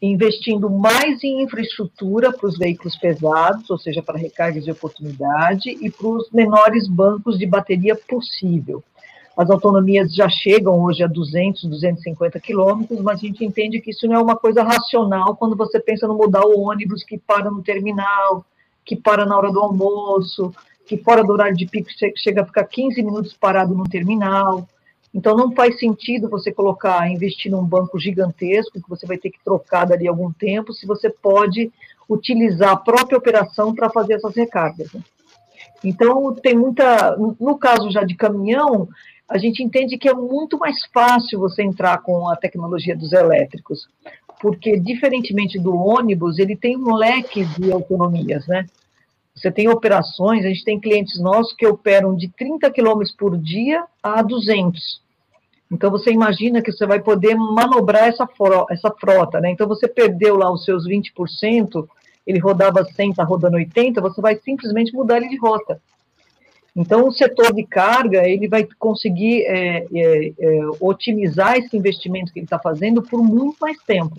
[0.00, 5.90] investindo mais em infraestrutura para os veículos pesados, ou seja, para recargas de oportunidade, e
[5.90, 8.82] para os menores bancos de bateria possível.
[9.36, 14.06] As autonomias já chegam hoje a 200, 250 quilômetros, mas a gente entende que isso
[14.06, 17.62] não é uma coisa racional quando você pensa no mudar o ônibus que para no
[17.62, 18.46] terminal,
[18.82, 20.54] que para na hora do almoço,
[20.86, 24.66] que fora do horário de pico chega a ficar 15 minutos parado no terminal.
[25.16, 29.42] Então não faz sentido você colocar, investir num banco gigantesco que você vai ter que
[29.42, 31.72] trocar dali algum tempo, se você pode
[32.06, 34.92] utilizar a própria operação para fazer essas recargas.
[34.92, 35.00] Né?
[35.82, 38.90] Então tem muita, no caso já de caminhão,
[39.26, 43.88] a gente entende que é muito mais fácil você entrar com a tecnologia dos elétricos,
[44.38, 48.66] porque, diferentemente do ônibus, ele tem um leque de autonomias, né?
[49.34, 53.82] Você tem operações, a gente tem clientes nossos que operam de 30 km por dia
[54.02, 55.05] a 200.
[55.70, 58.28] Então, você imagina que você vai poder manobrar essa,
[58.70, 59.50] essa frota, né?
[59.50, 61.86] Então, você perdeu lá os seus 20%,
[62.26, 65.80] ele rodava 100, está rodando 80, você vai simplesmente mudar ele de rota.
[66.76, 72.38] Então, o setor de carga ele vai conseguir é, é, é, otimizar esse investimento que
[72.38, 74.18] ele está fazendo por muito mais tempo.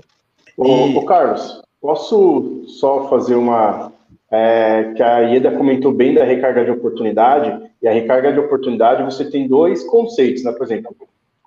[0.57, 3.93] Ô, ô, Carlos, posso só fazer uma.
[4.29, 9.03] É, que a Ieda comentou bem da recarga de oportunidade, e a recarga de oportunidade
[9.03, 10.51] você tem dois conceitos, né?
[10.51, 10.95] Por exemplo,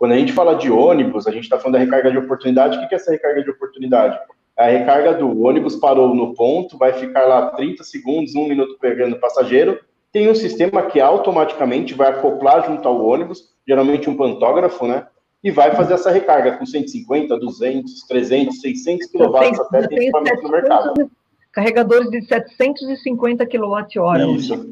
[0.01, 2.89] quando a gente fala de ônibus, a gente está falando da recarga de oportunidade, o
[2.89, 4.19] que é essa recarga de oportunidade?
[4.57, 9.21] A recarga do ônibus parou no ponto, vai ficar lá 30 segundos, um minuto pegando
[9.21, 9.79] passageiro,
[10.11, 15.07] tem um sistema que automaticamente vai acoplar junto ao ônibus, geralmente um pantógrafo, né?
[15.45, 20.51] E vai fazer essa recarga com 150, 200, 300, 600 kW até tem equipamento no
[20.51, 21.11] mercado.
[21.53, 24.35] Carregadores de 750 kWh.
[24.35, 24.67] Isso.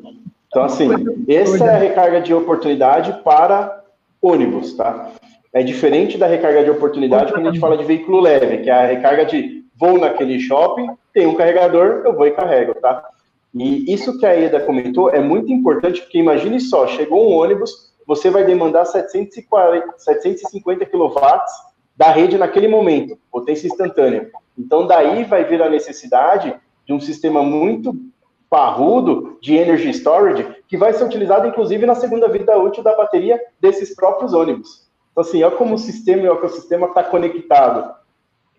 [0.46, 0.88] Então, assim,
[1.28, 3.84] essa é a recarga de oportunidade para
[4.20, 5.12] ônibus, tá?
[5.58, 8.72] É diferente da recarga de oportunidade quando a gente fala de veículo leve, que é
[8.72, 13.04] a recarga de vou naquele shopping, tem um carregador, eu vou e carrego, tá?
[13.52, 17.92] E isso que a Eda comentou é muito importante, porque imagine só, chegou um ônibus,
[18.06, 21.10] você vai demandar 740, 750 kW
[21.96, 24.30] da rede naquele momento, potência instantânea.
[24.56, 26.54] Então, daí vai vir a necessidade
[26.86, 27.96] de um sistema muito
[28.48, 33.40] parrudo de energy storage, que vai ser utilizado, inclusive, na segunda vida útil da bateria
[33.60, 34.87] desses próprios ônibus.
[35.18, 37.92] Então, assim, olha como o sistema e o ecossistema está conectado.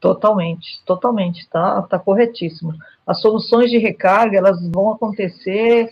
[0.02, 2.74] Totalmente, totalmente, tá, tá corretíssimo.
[3.08, 5.90] As soluções de recarga, elas vão acontecer,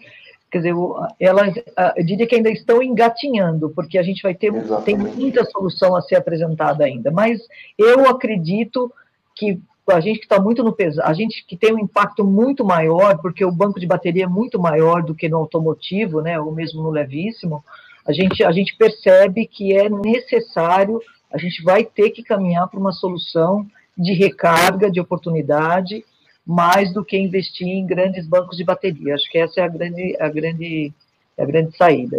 [0.51, 0.73] quer dizer,
[1.19, 1.55] elas,
[1.95, 4.83] eu diria que ainda estão engatinhando, porque a gente vai ter, Exatamente.
[4.85, 7.39] tem muita solução a ser apresentada ainda, mas
[7.77, 8.91] eu acredito
[9.35, 12.65] que a gente que está muito no pesado, a gente que tem um impacto muito
[12.65, 16.51] maior, porque o banco de bateria é muito maior do que no automotivo, né, ou
[16.51, 17.63] mesmo no levíssimo,
[18.07, 22.79] a gente, a gente percebe que é necessário, a gente vai ter que caminhar para
[22.79, 23.67] uma solução
[23.97, 26.05] de recarga de oportunidade,
[26.45, 29.13] mais do que investir em grandes bancos de bateria.
[29.13, 30.93] Acho que essa é a grande, a grande,
[31.37, 32.17] a grande saída.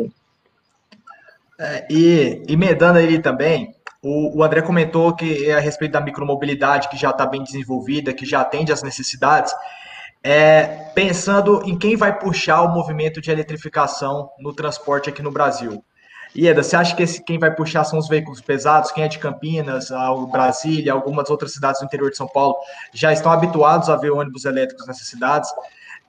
[1.59, 6.88] É, e emendando aí também, o, o, André comentou que é a respeito da micromobilidade,
[6.90, 9.53] que já está bem desenvolvida, que já atende às necessidades,
[10.22, 15.85] é, pensando em quem vai puxar o movimento de eletrificação no transporte aqui no Brasil.
[16.37, 18.92] Ieda, você acha que esse, quem vai puxar são os veículos pesados?
[18.92, 19.88] Quem é de Campinas,
[20.31, 22.57] Brasília, algumas outras cidades do interior de São Paulo
[22.92, 25.50] já estão habituados a ver ônibus elétricos nessas cidades?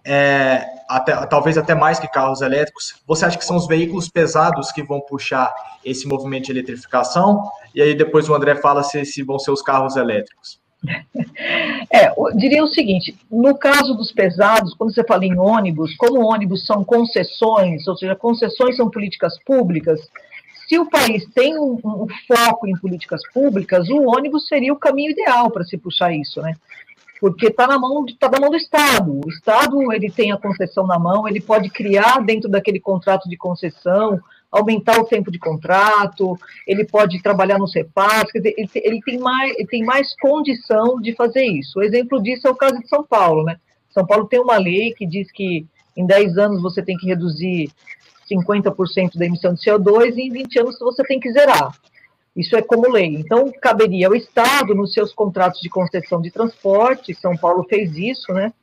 [0.04, 3.02] É, até, talvez até mais que carros elétricos.
[3.08, 7.50] Você acha que são os veículos pesados que vão puxar esse movimento de eletrificação?
[7.74, 10.59] E aí depois o André fala se, se vão ser os carros elétricos.
[11.92, 16.22] É, eu diria o seguinte: no caso dos pesados, quando você fala em ônibus, como
[16.22, 20.00] ônibus são concessões, ou seja, concessões são políticas públicas,
[20.68, 25.12] se o país tem um, um foco em políticas públicas, o ônibus seria o caminho
[25.12, 26.54] ideal para se puxar isso, né?
[27.20, 29.20] Porque está na mão, tá na mão do Estado.
[29.26, 33.36] O Estado ele tem a concessão na mão, ele pode criar dentro daquele contrato de
[33.36, 34.20] concessão
[34.52, 39.20] aumentar o tempo de contrato, ele pode trabalhar no CEPAS, quer dizer, ele, ele, tem
[39.20, 41.80] mais, ele tem mais condição de fazer isso.
[41.80, 43.58] O exemplo disso é o caso de São Paulo, né?
[43.92, 47.72] São Paulo tem uma lei que diz que em 10 anos você tem que reduzir
[48.32, 51.72] 50% da emissão de CO2 e em 20 anos você tem que zerar.
[52.36, 53.16] Isso é como lei.
[53.16, 58.32] Então, caberia ao Estado, nos seus contratos de concessão de transporte, São Paulo fez isso,
[58.32, 58.54] né?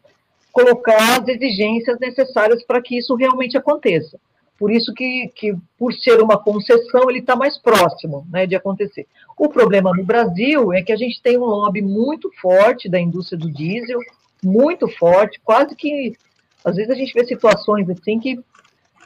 [0.53, 4.19] Colocar as exigências necessárias para que isso realmente aconteça.
[4.59, 9.07] Por isso que, que por ser uma concessão, ele está mais próximo né, de acontecer.
[9.37, 13.39] O problema no Brasil é que a gente tem um lobby muito forte da indústria
[13.39, 14.01] do diesel,
[14.43, 16.17] muito forte, quase que,
[16.65, 18.41] às vezes a gente vê situações assim que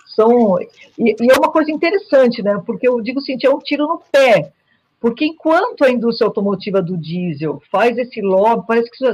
[0.06, 3.86] são, e, e é uma coisa interessante, né, porque eu digo assim, é um tiro
[3.86, 4.52] no pé,
[5.00, 9.04] porque enquanto a indústria automotiva do diesel faz esse lobby, parece que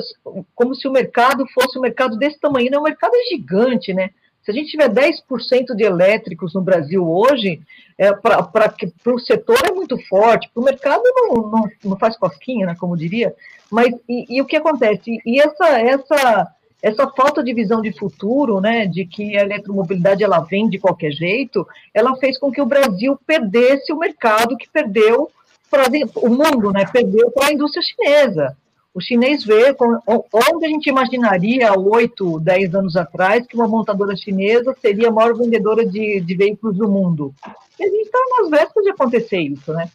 [0.54, 2.76] como se o mercado fosse um mercado desse tamanho, né?
[2.76, 4.10] o mercado é gigante, né?
[4.46, 7.60] Se a gente tiver 10% de elétricos no Brasil hoje,
[7.98, 8.72] é, para
[9.06, 12.96] o setor é muito forte, para o mercado não, não, não, faz cosquinha, né, como
[12.96, 13.34] diria,
[13.68, 15.18] mas e, e, o que acontece?
[15.26, 16.46] E essa, essa,
[16.80, 21.10] essa falta de visão de futuro, né, de que a eletromobilidade ela vem de qualquer
[21.10, 25.28] jeito, ela fez com que o Brasil perdesse o mercado que perdeu
[25.68, 25.88] para
[26.22, 28.56] o mundo, né, perdeu para a indústria chinesa.
[28.96, 29.76] O chinês vê
[30.08, 35.12] onde a gente imaginaria há oito, dez anos atrás que uma montadora chinesa seria a
[35.12, 37.34] maior vendedora de, de veículos do mundo.
[37.78, 39.90] E a gente está nas vésperas de acontecer isso, né?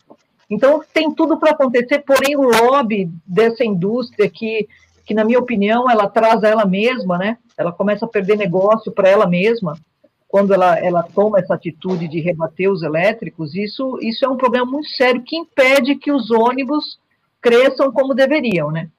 [0.47, 4.67] Então, tem tudo para acontecer, porém, o lobby dessa indústria, que,
[5.03, 7.39] que, na minha opinião, ela traz a ela mesma, né?
[7.57, 9.73] Ela começa a perder negócio para ela mesma,
[10.27, 14.67] quando ela, ela toma essa atitude de rebater os elétricos, isso, isso é um problema
[14.67, 16.99] muito sério que impede que os ônibus
[17.41, 18.89] cresçam como deveriam, né?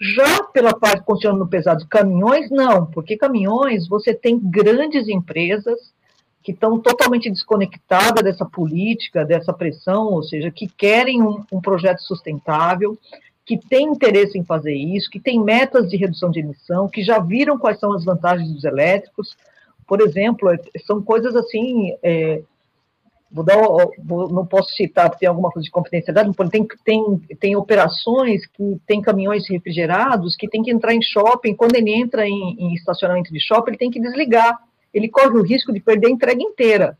[0.00, 5.92] Já pela parte continuando pesado, caminhões, não, porque caminhões você tem grandes empresas
[6.42, 12.00] que estão totalmente desconectadas dessa política, dessa pressão, ou seja, que querem um, um projeto
[12.00, 12.98] sustentável,
[13.46, 17.18] que têm interesse em fazer isso, que têm metas de redução de emissão, que já
[17.18, 19.36] viram quais são as vantagens dos elétricos.
[19.86, 22.42] Por exemplo, é, são coisas assim, é,
[23.34, 23.56] vou dar,
[23.98, 28.80] vou, não posso citar porque tem alguma coisa de confidencialidade, tem, tem, tem operações que
[28.86, 33.32] tem caminhões refrigerados que tem que entrar em shopping, quando ele entra em, em estacionamento
[33.32, 34.56] de shopping, ele tem que desligar,
[34.92, 36.96] ele corre o risco de perder a entrega inteira.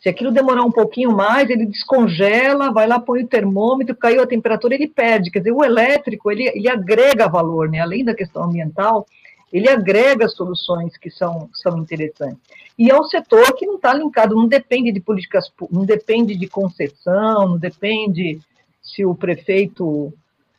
[0.00, 4.26] Se aquilo demorar um pouquinho mais, ele descongela, vai lá, põe o termômetro, caiu a
[4.26, 5.30] temperatura, ele perde.
[5.30, 7.80] Quer dizer, o elétrico, ele, ele agrega valor, né?
[7.80, 9.06] Além da questão ambiental,
[9.52, 12.38] ele agrega soluções que são, são interessantes.
[12.78, 16.46] E é um setor que não está linkado, não depende de políticas, não depende de
[16.46, 18.40] concessão, não depende
[18.82, 20.12] se o prefeito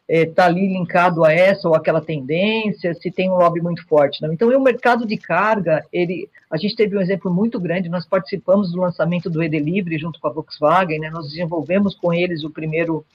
[0.08, 4.21] está é, ali linkado a essa ou aquela tendência, se tem um lobby muito forte.
[4.21, 4.34] Não.
[4.34, 8.71] Então, o mercado de carga, ele, a gente teve um exemplo muito grande, nós participamos
[8.71, 13.06] do lançamento do Edelivre junto com a Volkswagen, né, nós desenvolvemos com eles o primeiro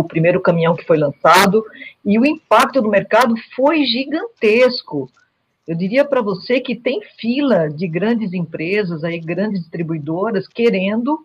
[0.00, 1.64] o primeiro caminhão que foi lançado,
[2.04, 5.10] e o impacto do mercado foi gigantesco.
[5.66, 11.18] Eu diria para você que tem fila de grandes empresas, aí, grandes distribuidoras, querendo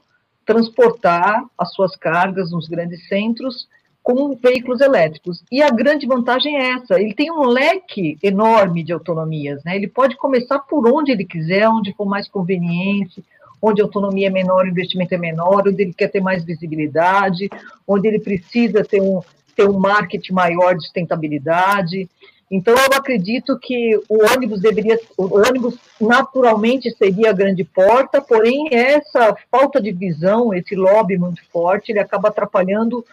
[0.46, 3.68] transportar as suas cargas nos grandes centros
[4.02, 5.44] com veículos elétricos.
[5.50, 9.78] E a grande vantagem é essa: ele tem um leque enorme de autonomias, né?
[9.78, 13.24] Ele pode começar por onde ele quiser, onde for mais conveniente,
[13.64, 17.50] onde a autonomia é menor, o investimento é menor, onde ele quer ter mais visibilidade,
[17.88, 19.22] onde ele precisa ter um,
[19.56, 22.10] ter um marketing maior de sustentabilidade.
[22.52, 28.68] Então, eu acredito que o ônibus deveria, o ônibus naturalmente seria a grande porta, porém,
[28.70, 33.04] essa falta de visão, esse lobby muito forte, ele acaba atrapalhando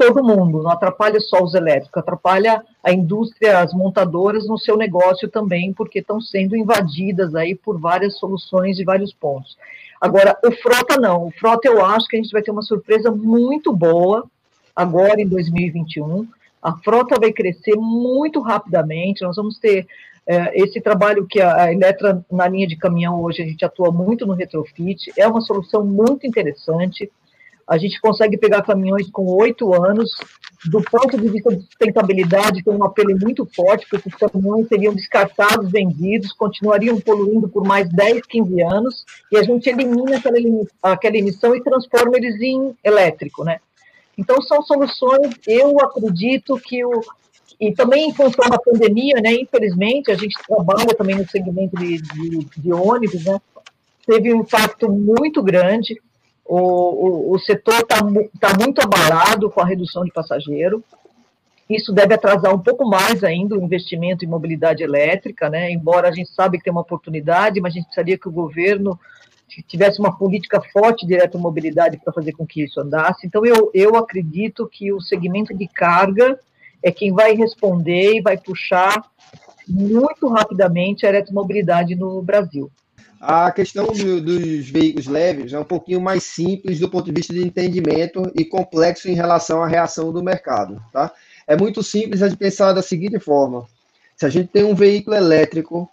[0.00, 5.28] todo mundo, não atrapalha só os elétricos, atrapalha a indústria, as montadoras no seu negócio
[5.28, 9.58] também, porque estão sendo invadidas aí por várias soluções de vários pontos.
[10.00, 11.26] Agora, o Frota não.
[11.26, 14.24] O Frota eu acho que a gente vai ter uma surpresa muito boa
[14.74, 16.26] agora em 2021.
[16.62, 19.22] A frota vai crescer muito rapidamente.
[19.22, 19.86] Nós vamos ter
[20.26, 24.26] é, esse trabalho que a, Eletra, na linha de caminhão hoje, a gente atua muito
[24.26, 25.12] no retrofit.
[25.18, 27.10] É uma solução muito interessante
[27.70, 30.10] a gente consegue pegar caminhões com oito anos,
[30.64, 34.92] do ponto de vista de sustentabilidade, tem um apelo muito forte, porque os caminhões seriam
[34.92, 40.36] descartados, vendidos, continuariam poluindo por mais 10, 15 anos, e a gente elimina aquela,
[40.82, 43.60] aquela emissão e transforma eles em elétrico, né?
[44.18, 47.00] Então, são soluções, eu acredito que o,
[47.60, 52.02] e também em função da pandemia, né, infelizmente, a gente trabalha também no segmento de,
[52.02, 53.40] de, de ônibus, né,
[54.04, 56.00] teve um impacto muito grande,
[56.50, 57.98] o, o, o setor está
[58.40, 60.82] tá muito abalado com a redução de passageiro.
[61.68, 65.70] Isso deve atrasar um pouco mais ainda o investimento em mobilidade elétrica, né?
[65.70, 68.98] embora a gente sabe que tem uma oportunidade, mas a gente precisaria que o governo
[69.68, 73.28] tivesse uma política forte de eletromobilidade para fazer com que isso andasse.
[73.28, 76.36] Então, eu, eu acredito que o segmento de carga
[76.82, 79.04] é quem vai responder e vai puxar
[79.68, 82.68] muito rapidamente a eletromobilidade no Brasil.
[83.20, 87.34] A questão do, dos veículos leves é um pouquinho mais simples do ponto de vista
[87.34, 90.82] de entendimento e complexo em relação à reação do mercado.
[90.90, 91.12] Tá?
[91.46, 93.68] É muito simples a gente pensar da seguinte forma:
[94.16, 95.86] se a gente tem um veículo elétrico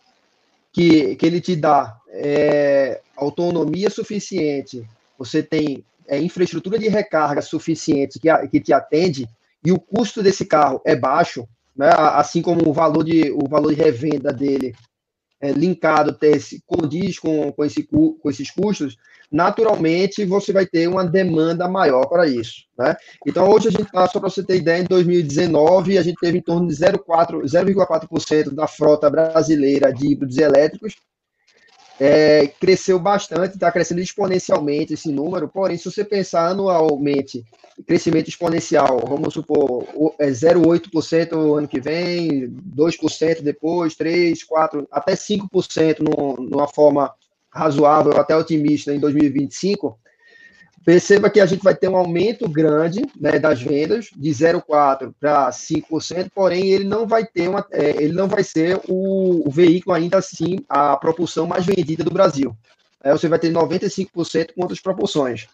[0.71, 4.87] que, que ele te dá é, autonomia suficiente,
[5.19, 9.27] você tem é, infraestrutura de recarga suficiente que, que te atende,
[9.65, 13.75] e o custo desse carro é baixo, né, assim como o valor de, o valor
[13.75, 14.73] de revenda dele
[15.41, 18.97] é, linkado ter, condiz com, com, esse, com esses custos,
[19.31, 22.65] naturalmente você vai ter uma demanda maior para isso.
[22.77, 22.95] Né?
[23.25, 26.37] Então, hoje a gente está, só para você ter ideia, em 2019, a gente teve
[26.37, 30.95] em torno de 0,4% da frota brasileira de híbridos elétricos,
[31.99, 37.43] é, cresceu bastante, está crescendo exponencialmente esse número, porém, se você pensar anualmente,
[37.85, 39.83] crescimento exponencial, vamos supor,
[40.19, 47.11] é 0,8% ano que vem, 2% depois, 3%, 4%, até 5% no, numa forma
[47.51, 49.97] razoável, até otimista em 2025,
[50.87, 55.49] Perceba que a gente vai ter um aumento grande né, das vendas, de 0,4% para
[55.49, 59.93] 5%, porém ele não vai ter uma, é, ele não vai ser o, o, veículo
[59.93, 62.55] ainda assim, a propulsão mais vendida do Brasil.
[63.03, 65.47] É, você vai ter 95% com outras propulsões.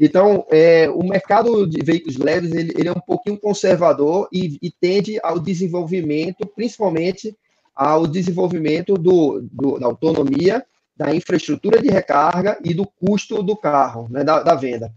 [0.00, 4.68] Então, é, o mercado de veículos leves ele, ele é um pouquinho conservador e, e,
[4.68, 7.36] tende ao desenvolvimento, principalmente
[7.72, 14.08] ao desenvolvimento do, do da autonomia da infraestrutura de recarga e do custo do carro,
[14.10, 14.92] né, da, da venda.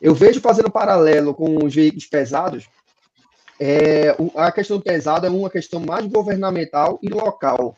[0.00, 2.68] Eu vejo fazendo paralelo com os veículos pesados,
[3.64, 7.76] é, a questão pesada é uma questão mais governamental e local.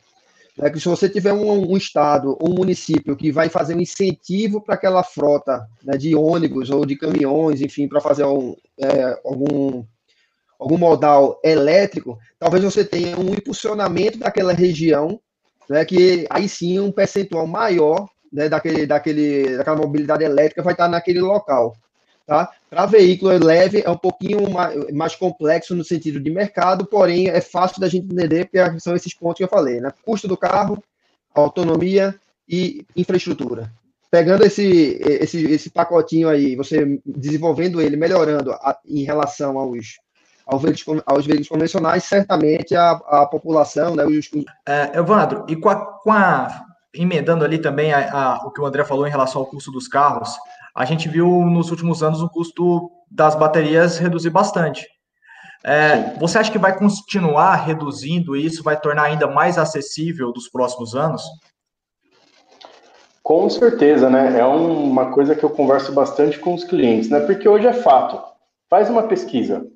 [0.58, 3.80] É que se você tiver um, um, estado ou um município que vai fazer um
[3.80, 9.20] incentivo para aquela frota né, de ônibus ou de caminhões, enfim, para fazer um, é,
[9.24, 9.84] algum,
[10.58, 15.20] algum modal elétrico, talvez você tenha um impulsionamento daquela região
[15.68, 20.88] né, que aí sim um percentual maior né, daquele, daquele, daquela mobilidade elétrica vai estar
[20.88, 21.76] naquele local.
[22.26, 22.50] Tá?
[22.70, 27.40] Para veículo leve é um pouquinho mais, mais, complexo no sentido de mercado, porém é
[27.40, 29.92] fácil da gente entender porque são esses pontos que eu falei, né?
[30.02, 30.82] Custo do carro,
[31.34, 33.70] autonomia e infraestrutura.
[34.10, 39.98] Pegando esse, esse, esse pacotinho aí, você desenvolvendo ele, melhorando a, em relação aos,
[40.46, 44.30] aos veículos, aos veículos convencionais, certamente a, a população, né, os...
[44.66, 46.64] É, Evandro, e com a, com a
[46.94, 49.88] emendando ali também a, a, o que o André falou em relação ao custo dos
[49.88, 50.36] carros,
[50.74, 54.86] a gente viu nos últimos anos o custo das baterias reduzir bastante.
[55.64, 60.48] É, você acha que vai continuar reduzindo e isso vai tornar ainda mais acessível dos
[60.48, 61.22] próximos anos?
[63.22, 64.38] Com certeza, né?
[64.38, 67.20] É uma coisa que eu converso bastante com os clientes, né?
[67.20, 68.22] Porque hoje é fato.
[68.68, 69.66] Faz uma pesquisa.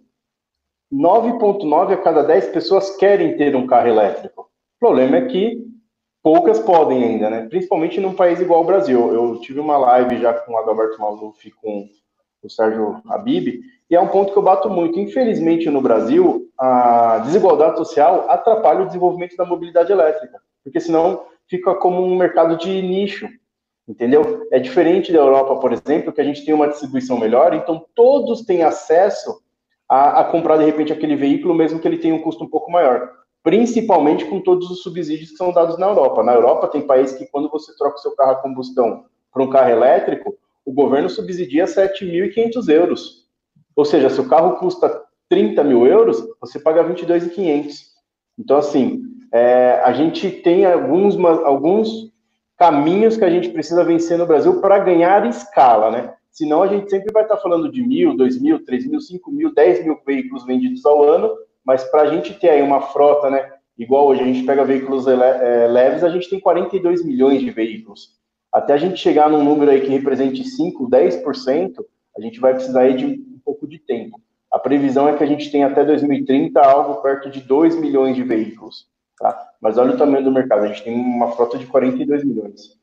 [0.93, 4.43] 9,9 a cada 10 pessoas querem ter um carro elétrico.
[4.43, 5.63] O problema é que
[6.23, 7.47] poucas podem ainda, né?
[7.49, 9.13] Principalmente num país igual ao Brasil.
[9.13, 11.89] Eu tive uma live já com o Adalberto Maluf e com
[12.43, 13.61] o Sérgio Habib,
[13.91, 14.99] e é um ponto que eu bato muito.
[14.99, 21.75] Infelizmente, no Brasil, a desigualdade social atrapalha o desenvolvimento da mobilidade elétrica, porque senão fica
[21.75, 23.29] como um mercado de nicho,
[23.89, 24.47] entendeu?
[24.53, 28.43] É diferente da Europa, por exemplo, que a gente tem uma distribuição melhor, então todos
[28.43, 29.41] têm acesso
[29.89, 32.71] a, a, comprar de repente aquele veículo, mesmo que ele tenha um custo um pouco
[32.71, 33.11] maior.
[33.43, 36.23] Principalmente com todos os subsídios que são dados na Europa.
[36.23, 39.49] Na Europa tem países que quando você troca o seu carro a combustão para um
[39.49, 43.27] carro elétrico, o governo subsidia 7.500 euros.
[43.75, 47.89] Ou seja, se o carro custa 30 mil euros, você paga 22.500.
[48.39, 52.13] Então, assim, é, a gente tem alguns, alguns
[52.57, 56.15] caminhos que a gente precisa vencer no Brasil para ganhar escala, né?
[56.39, 59.53] Senão a gente sempre vai estar falando de mil, dois mil, três mil, cinco mil,
[59.53, 61.37] dez mil veículos vendidos ao ano,
[61.67, 63.55] mas para a gente ter aí uma frota, né?
[63.77, 68.11] Igual hoje a gente pega veículos é, leves, a gente tem 42 milhões de veículos.
[68.55, 71.73] Até a gente chegar num número aí que represente 5, 10%,
[72.17, 74.21] a gente vai precisar aí de um pouco de tempo.
[74.49, 78.23] A previsão é que a gente tenha até 2030 algo perto de 2 milhões de
[78.23, 78.87] veículos.
[79.19, 79.37] Tá?
[79.61, 82.79] Mas olha o tamanho do mercado, a gente tem uma frota de 42 milhões.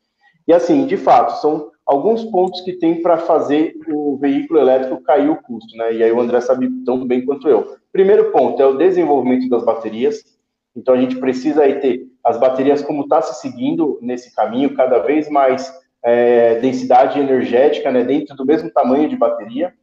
[0.45, 5.29] E assim, de fato, são alguns pontos que tem para fazer o veículo elétrico cair
[5.29, 5.93] o custo, né?
[5.93, 7.77] E aí o André sabe tão bem quanto eu.
[7.91, 10.23] Primeiro ponto é o desenvolvimento das baterias.
[10.75, 14.99] Então a gente precisa aí ter as baterias como está se seguindo nesse caminho, cada
[14.99, 15.71] vez mais
[16.03, 18.03] é, densidade energética, né?
[18.03, 19.73] Dentro do mesmo tamanho de bateria.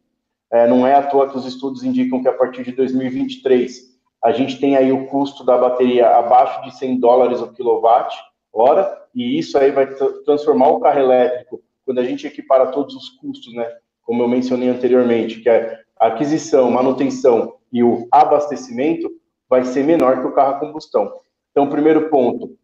[0.51, 3.93] É, não é à toa que os estudos indicam que a partir de 2023
[4.23, 8.15] a gente tem aí o custo da bateria abaixo de 100 dólares o quilowatt
[8.53, 9.87] hora, e isso aí vai
[10.25, 13.69] transformar o carro elétrico, quando a gente equipara todos os custos, né?
[14.03, 19.11] Como eu mencionei anteriormente, que é a aquisição, manutenção e o abastecimento,
[19.49, 21.13] vai ser menor que o carro a combustão.
[21.51, 22.57] Então, o primeiro ponto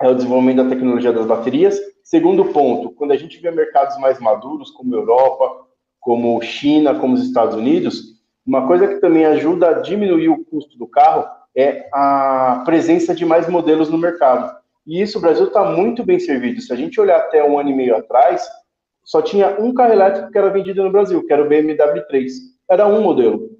[0.00, 1.78] é o desenvolvimento da tecnologia das baterias.
[2.02, 5.66] Segundo ponto, quando a gente vê mercados mais maduros, como Europa,
[6.00, 10.76] como China, como os Estados Unidos, uma coisa que também ajuda a diminuir o custo
[10.76, 11.24] do carro
[11.56, 14.52] é a presença de mais modelos no mercado.
[14.84, 16.60] E isso o Brasil está muito bem servido.
[16.60, 18.44] Se a gente olhar até um ano e meio atrás,
[19.04, 22.32] só tinha um carro elétrico que era vendido no Brasil, que era o BMW 3.
[22.70, 23.50] Era um modelo.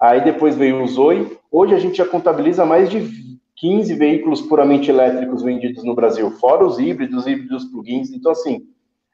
[0.00, 1.36] Aí depois veio o Zoe.
[1.50, 6.64] Hoje a gente já contabiliza mais de 15 veículos puramente elétricos vendidos no Brasil, fora
[6.64, 8.10] os híbridos, híbridos plugins.
[8.12, 8.62] Então, assim,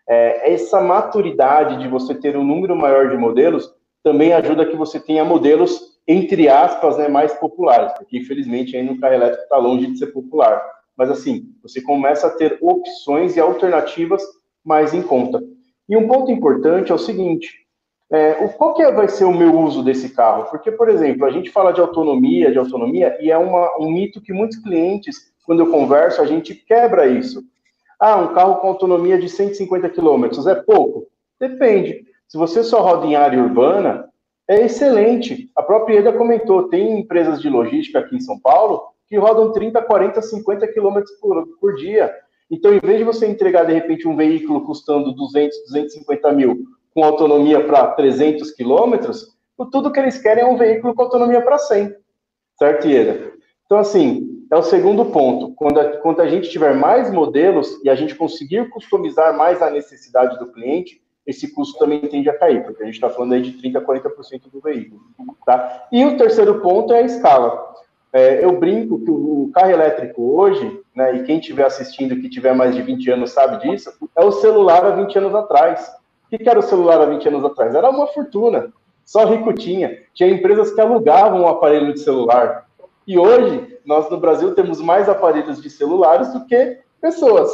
[0.09, 3.73] é, essa maturidade de você ter um número maior de modelos
[4.03, 9.01] também ajuda que você tenha modelos, entre aspas, né, mais populares, porque infelizmente ainda o
[9.01, 10.63] carro elétrico está longe de ser popular.
[10.95, 14.23] Mas assim, você começa a ter opções e alternativas
[14.63, 15.43] mais em conta.
[15.89, 17.67] E um ponto importante é o seguinte:
[18.11, 20.45] é, qual que é, vai ser o meu uso desse carro?
[20.51, 24.21] Porque, por exemplo, a gente fala de autonomia, de autonomia, e é uma, um mito
[24.21, 27.43] que muitos clientes, quando eu converso, a gente quebra isso.
[27.99, 31.07] Ah, um carro com autonomia de 150 km é pouco?
[31.39, 32.05] Depende.
[32.29, 34.09] Se você só roda em área urbana,
[34.49, 35.51] é excelente.
[35.57, 39.83] A própria EDA comentou, tem empresas de logística aqui em São Paulo que rodam 30,
[39.83, 42.13] 40, 50 km por, por dia.
[42.51, 47.05] Então, em vez de você entregar, de repente, um veículo custando 200, 250 mil com
[47.05, 49.35] autonomia para 300 quilômetros,
[49.71, 51.95] tudo que eles querem é um veículo com autonomia para 100.
[52.59, 53.33] Certo, Ieda?
[53.67, 55.55] Então, assim, é o segundo ponto.
[55.55, 59.71] Quando a, quando a gente tiver mais modelos e a gente conseguir customizar mais a
[59.71, 63.43] necessidade do cliente, esse custo também tende a cair, porque a gente está falando aí
[63.43, 65.01] de 30% a 40% do veículo.
[65.47, 65.89] Tá?
[65.91, 67.74] E o terceiro ponto é a escala.
[68.15, 72.55] É, eu brinco que o carro elétrico hoje, né, e quem estiver assistindo que tiver
[72.55, 75.93] mais de 20 anos sabe disso, é o celular há 20 anos atrás.
[76.33, 77.75] O que era o celular há 20 anos atrás?
[77.75, 78.73] Era uma fortuna.
[79.05, 79.99] Só rico tinha.
[80.15, 82.69] Tinha empresas que alugavam um aparelho de celular.
[83.05, 87.51] E hoje, nós no Brasil temos mais aparelhos de celulares do que pessoas.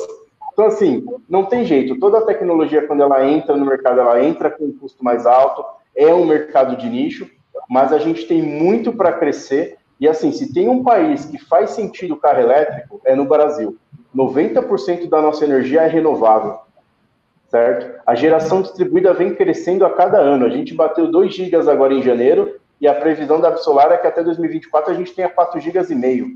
[0.52, 1.98] Então, assim, não tem jeito.
[1.98, 5.64] Toda a tecnologia, quando ela entra no mercado, ela entra com um custo mais alto.
[5.96, 7.30] É um mercado de nicho,
[7.66, 9.79] mas a gente tem muito para crescer.
[10.00, 13.76] E, assim, se tem um país que faz sentido o carro elétrico, é no Brasil.
[14.16, 16.58] 90% da nossa energia é renovável,
[17.48, 18.00] certo?
[18.06, 20.46] A geração distribuída vem crescendo a cada ano.
[20.46, 24.06] A gente bateu 2 gigas agora em janeiro e a previsão da Absolar é que
[24.06, 26.28] até 2024 a gente tenha 4 gigas e meio.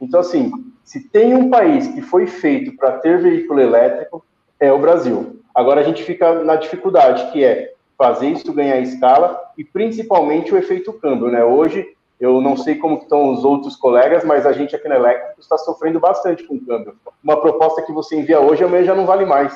[0.00, 0.52] Então, assim,
[0.84, 4.24] se tem um país que foi feito para ter veículo elétrico,
[4.60, 5.40] é o Brasil.
[5.54, 10.56] Agora a gente fica na dificuldade, que é fazer isso ganhar escala e principalmente o
[10.56, 11.44] efeito câmbio, né?
[11.44, 11.84] Hoje,
[12.20, 15.56] eu não sei como estão os outros colegas, mas a gente aqui na Elétrico está
[15.56, 16.96] sofrendo bastante com o câmbio.
[17.22, 19.54] Uma proposta que você envia hoje, amanhã já não vale mais,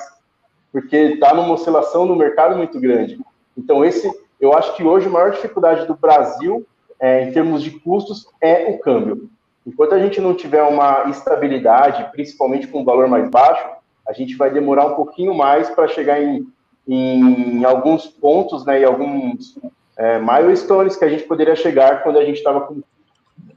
[0.70, 3.18] porque está numa oscilação no mercado muito grande.
[3.56, 4.08] Então, esse,
[4.40, 6.64] eu acho que hoje a maior dificuldade do Brasil,
[7.00, 9.28] é, em termos de custos, é o câmbio.
[9.66, 13.68] Enquanto a gente não tiver uma estabilidade, principalmente com um valor mais baixo,
[14.06, 16.46] a gente vai demorar um pouquinho mais para chegar em,
[16.86, 19.58] em alguns pontos, né, e alguns
[19.96, 22.82] é, milestones que a gente poderia chegar quando a gente estava com.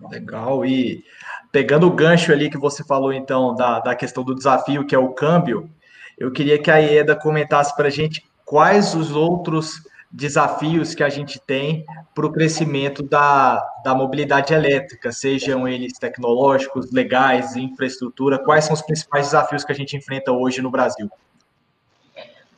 [0.09, 1.03] Legal, e
[1.51, 4.99] pegando o gancho ali que você falou, então, da, da questão do desafio, que é
[4.99, 5.69] o câmbio,
[6.17, 9.81] eu queria que a Ieda comentasse para a gente quais os outros
[10.11, 16.91] desafios que a gente tem para o crescimento da, da mobilidade elétrica, sejam eles tecnológicos,
[16.91, 21.09] legais, infraestrutura, quais são os principais desafios que a gente enfrenta hoje no Brasil?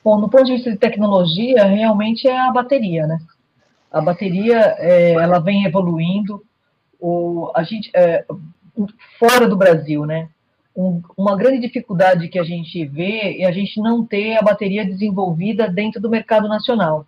[0.03, 3.17] Bom, no ponto de vista de tecnologia, realmente é a bateria, né?
[3.98, 6.43] A bateria, é, ela vem evoluindo,
[7.00, 8.26] o, a gente, é,
[9.18, 10.30] fora do Brasil, né?
[10.76, 14.86] Um, uma grande dificuldade que a gente vê é a gente não ter a bateria
[14.86, 17.08] desenvolvida dentro do mercado nacional.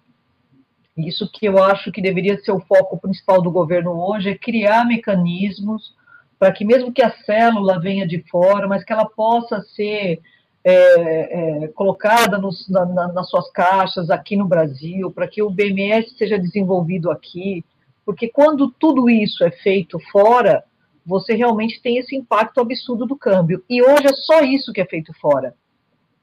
[0.98, 4.84] Isso que eu acho que deveria ser o foco principal do governo hoje, é criar
[4.84, 5.94] mecanismos
[6.40, 10.20] para que mesmo que a célula venha de fora, mas que ela possa ser
[10.64, 15.50] é, é, colocada nos, na, na, nas suas caixas aqui no Brasil, para que o
[15.50, 17.64] BMS seja desenvolvido aqui,
[18.06, 20.64] porque quando tudo isso é feito fora,
[21.06, 23.64] você realmente tem esse impacto absurdo do câmbio.
[23.70, 25.56] E hoje é só isso que é feito fora.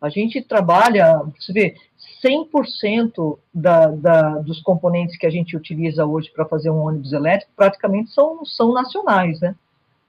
[0.00, 1.76] A gente trabalha, você vê,
[2.24, 7.52] 100% da, da, dos componentes que a gente utiliza hoje para fazer um ônibus elétrico
[7.56, 9.54] praticamente são, são nacionais, né?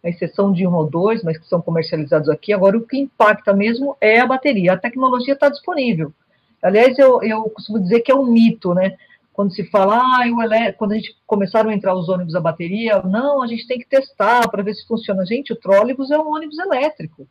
[0.07, 2.53] A exceção de um ou dois, mas que são comercializados aqui.
[2.53, 4.71] Agora, o que impacta mesmo é a bateria.
[4.71, 6.13] A tecnologia está disponível.
[6.63, 8.95] Aliás, eu, eu costumo dizer que é um mito, né?
[9.33, 13.01] Quando se fala, ah, o quando a gente começaram a entrar os ônibus a bateria,
[13.03, 15.25] não, a gente tem que testar para ver se funciona.
[15.25, 17.27] Gente, o trólebus é um ônibus elétrico.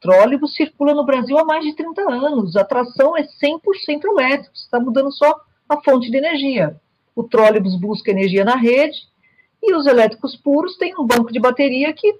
[0.00, 2.56] Trólebus circula no Brasil há mais de 30 anos.
[2.56, 6.76] A tração é 100% elétrica, está mudando só a fonte de energia.
[7.14, 8.98] O trólebus busca energia na rede
[9.62, 12.14] e os elétricos puros têm um banco de bateria que,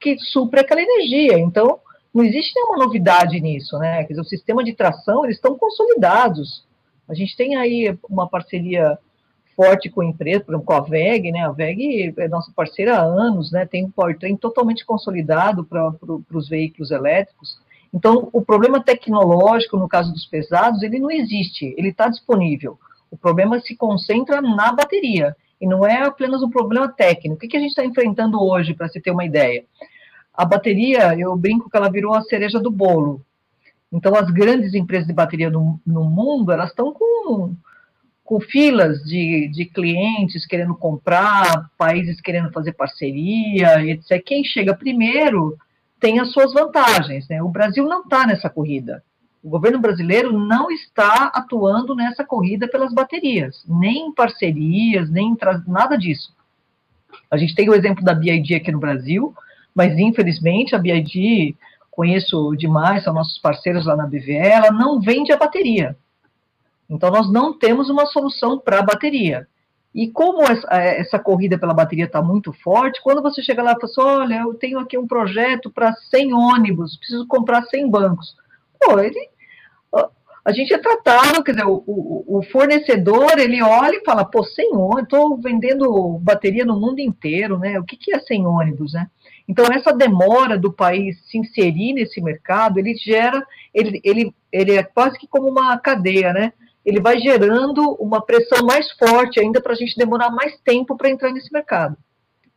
[0.00, 1.38] que supre aquela energia.
[1.38, 1.80] Então,
[2.14, 4.04] não existe nenhuma novidade nisso, né?
[4.04, 6.64] Quer dizer, o sistema de tração, eles estão consolidados.
[7.08, 8.98] A gente tem aí uma parceria
[9.54, 11.40] forte com a empresa, por exemplo, com a VEG, né?
[11.40, 13.66] A VEG é nossa parceira há anos, né?
[13.66, 17.58] Tem um powertrain totalmente consolidado para pro, os veículos elétricos.
[17.92, 22.78] Então, o problema tecnológico, no caso dos pesados, ele não existe, ele está disponível.
[23.10, 27.36] O problema se concentra na bateria, e não é apenas um problema técnico.
[27.36, 29.64] O que, a gente está enfrentando hoje, para se ter uma ideia?
[30.34, 33.24] A bateria, eu brinco que ela virou a cereja do bolo.
[33.90, 37.54] Então, as grandes empresas de bateria no, no mundo, elas estão com
[38.26, 44.20] com filas de, de clientes querendo comprar, países querendo fazer parceria, etc.
[44.22, 45.56] Quem chega primeiro
[46.00, 47.26] tem as suas vantagens.
[47.28, 47.40] Né?
[47.40, 49.02] O Brasil não está nessa corrida.
[49.46, 55.36] O governo brasileiro não está atuando nessa corrida pelas baterias, nem em parcerias, nem em
[55.66, 56.34] nada disso.
[57.30, 59.32] A gente tem o exemplo da BID aqui no Brasil,
[59.74, 61.54] mas infelizmente a BID,
[61.90, 65.96] conheço demais, são nossos parceiros lá na BVE, ela não vende a bateria
[66.88, 69.46] então, nós não temos uma solução para a bateria.
[69.94, 73.72] E como essa, é, essa corrida pela bateria está muito forte, quando você chega lá
[73.72, 77.90] e fala assim, olha, eu tenho aqui um projeto para 100 ônibus, preciso comprar 100
[77.90, 78.36] bancos.
[78.80, 79.28] Pô, ele,
[80.46, 84.44] a gente é tratado, quer dizer, o, o, o fornecedor, ele olha e fala, pô,
[84.44, 87.80] 100 ônibus, estou vendendo bateria no mundo inteiro, né?
[87.80, 89.08] O que, que é 100 ônibus, né?
[89.48, 93.44] Então, essa demora do país se inserir nesse mercado, ele gera,
[93.74, 96.52] ele, ele, ele é quase que como uma cadeia, né?
[96.86, 101.10] ele vai gerando uma pressão mais forte ainda para a gente demorar mais tempo para
[101.10, 101.96] entrar nesse mercado.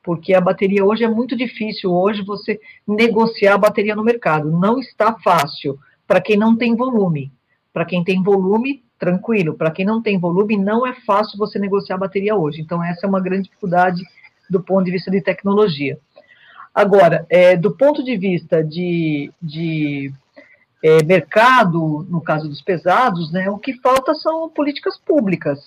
[0.04, 4.52] Porque a bateria hoje é muito difícil, hoje você negociar a bateria no mercado.
[4.52, 7.32] Não está fácil para quem não tem volume.
[7.80, 9.54] Para quem tem volume, tranquilo.
[9.54, 12.60] Para quem não tem volume, não é fácil você negociar a bateria hoje.
[12.60, 14.04] Então, essa é uma grande dificuldade
[14.50, 15.98] do ponto de vista de tecnologia.
[16.76, 20.12] Agora, é, do ponto de vista de, de
[20.84, 25.58] é, mercado, no caso dos pesados, né, o que falta são políticas públicas.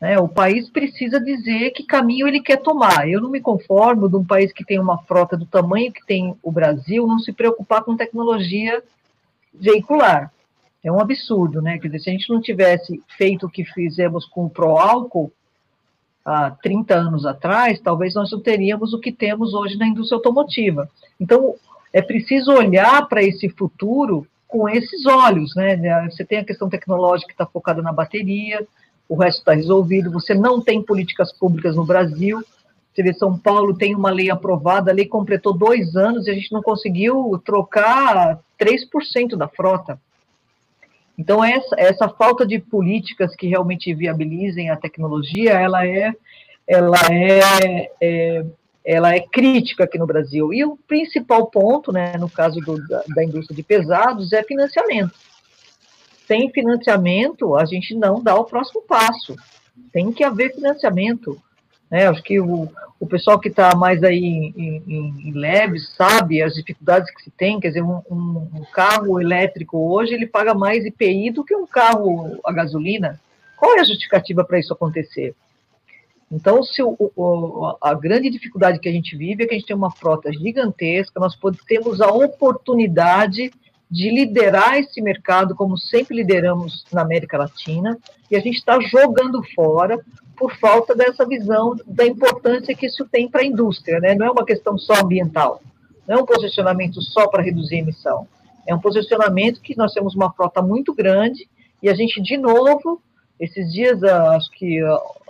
[0.00, 0.18] Né?
[0.18, 3.08] O país precisa dizer que caminho ele quer tomar.
[3.08, 6.36] Eu não me conformo de um país que tem uma frota do tamanho que tem
[6.42, 8.82] o Brasil não se preocupar com tecnologia
[9.54, 10.32] veicular.
[10.86, 11.78] É um absurdo, né?
[11.78, 15.32] Quer dizer, se a gente não tivesse feito o que fizemos com o Proálcool
[16.24, 20.88] há 30 anos atrás, talvez nós não teríamos o que temos hoje na indústria automotiva.
[21.18, 21.56] Então,
[21.92, 26.08] é preciso olhar para esse futuro com esses olhos, né?
[26.08, 28.64] Você tem a questão tecnológica que está focada na bateria,
[29.08, 30.12] o resto está resolvido.
[30.12, 32.44] Você não tem políticas públicas no Brasil.
[32.94, 36.34] Você vê, São Paulo tem uma lei aprovada, a lei completou dois anos e a
[36.34, 40.00] gente não conseguiu trocar 3% da frota.
[41.18, 46.12] Então, essa, essa falta de políticas que realmente viabilizem a tecnologia, ela é,
[46.66, 48.44] ela é, é
[48.86, 50.54] ela é crítica aqui no Brasil.
[50.54, 55.12] E o principal ponto, né, no caso do, da, da indústria de pesados, é financiamento.
[56.24, 59.34] Sem financiamento, a gente não dá o próximo passo.
[59.92, 61.36] Tem que haver financiamento.
[61.90, 62.06] Né?
[62.06, 62.68] Acho que o,
[62.98, 67.30] o pessoal que está mais aí em, em, em leve sabe as dificuldades que se
[67.30, 67.60] tem.
[67.60, 71.66] Quer dizer, um, um, um carro elétrico hoje ele paga mais IPI do que um
[71.66, 73.20] carro a gasolina.
[73.56, 75.34] Qual é a justificativa para isso acontecer?
[76.30, 79.66] Então, se o, o, a grande dificuldade que a gente vive é que a gente
[79.66, 83.52] tem uma frota gigantesca, nós temos a oportunidade
[83.88, 87.96] de liderar esse mercado, como sempre lideramos na América Latina,
[88.28, 90.00] e a gente está jogando fora
[90.36, 94.00] por falta dessa visão da importância que isso tem para a indústria.
[94.00, 94.14] Né?
[94.14, 95.60] Não é uma questão só ambiental,
[96.06, 98.26] não é um posicionamento só para reduzir a emissão,
[98.66, 101.48] é um posicionamento que nós temos uma frota muito grande
[101.82, 103.00] e a gente, de novo,
[103.38, 104.80] esses dias, acho que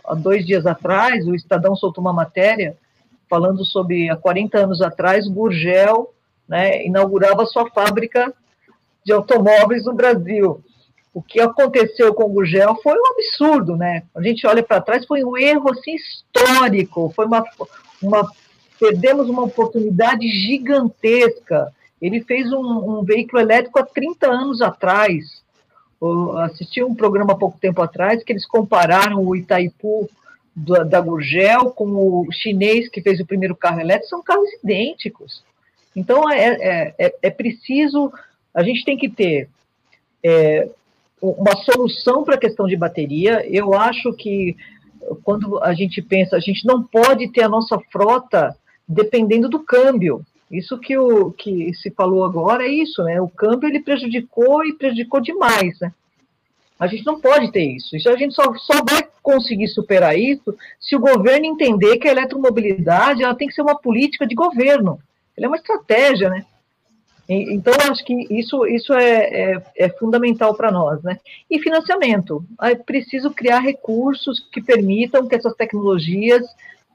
[0.04, 2.76] há dois dias atrás, o Estadão soltou uma matéria
[3.28, 6.12] falando sobre, há 40 anos atrás, Gurgel
[6.48, 8.32] né, inaugurava sua fábrica
[9.04, 10.62] de automóveis no Brasil.
[11.16, 14.02] O que aconteceu com o Gurgel foi um absurdo, né?
[14.14, 17.42] A gente olha para trás, foi um erro assim, histórico, foi uma,
[18.02, 18.30] uma
[18.78, 21.72] perdemos uma oportunidade gigantesca.
[22.02, 25.42] Ele fez um, um veículo elétrico há 30 anos atrás,
[26.02, 30.10] eu assisti um programa há pouco tempo atrás que eles compararam o Itaipu
[30.54, 35.42] da, da Gurgel com o chinês que fez o primeiro carro elétrico, são carros idênticos.
[35.96, 38.12] Então, é, é, é, é preciso,
[38.52, 39.48] a gente tem que ter
[40.22, 40.68] é,
[41.20, 43.44] uma solução para a questão de bateria.
[43.48, 44.56] Eu acho que
[45.22, 48.56] quando a gente pensa, a gente não pode ter a nossa frota
[48.88, 50.24] dependendo do câmbio.
[50.50, 53.20] Isso que, o, que se falou agora é isso, né?
[53.20, 55.92] O câmbio ele prejudicou e prejudicou demais, né?
[56.78, 57.96] A gente não pode ter isso.
[57.96, 62.12] Isso a gente só, só vai conseguir superar isso se o governo entender que a
[62.12, 65.00] eletromobilidade ela tem que ser uma política de governo.
[65.36, 66.44] Ela é uma estratégia, né?
[67.29, 71.18] Então, acho que isso, isso é, é, é fundamental para nós, né?
[71.51, 72.45] E financiamento.
[72.62, 76.45] É preciso criar recursos que permitam que essas tecnologias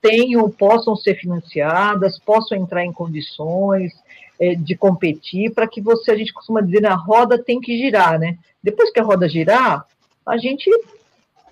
[0.01, 3.91] tenham, possam ser financiadas, possam entrar em condições
[4.39, 8.17] é, de competir, para que você, a gente costuma dizer, a roda tem que girar,
[8.17, 8.37] né?
[8.63, 9.85] Depois que a roda girar,
[10.25, 10.69] a gente,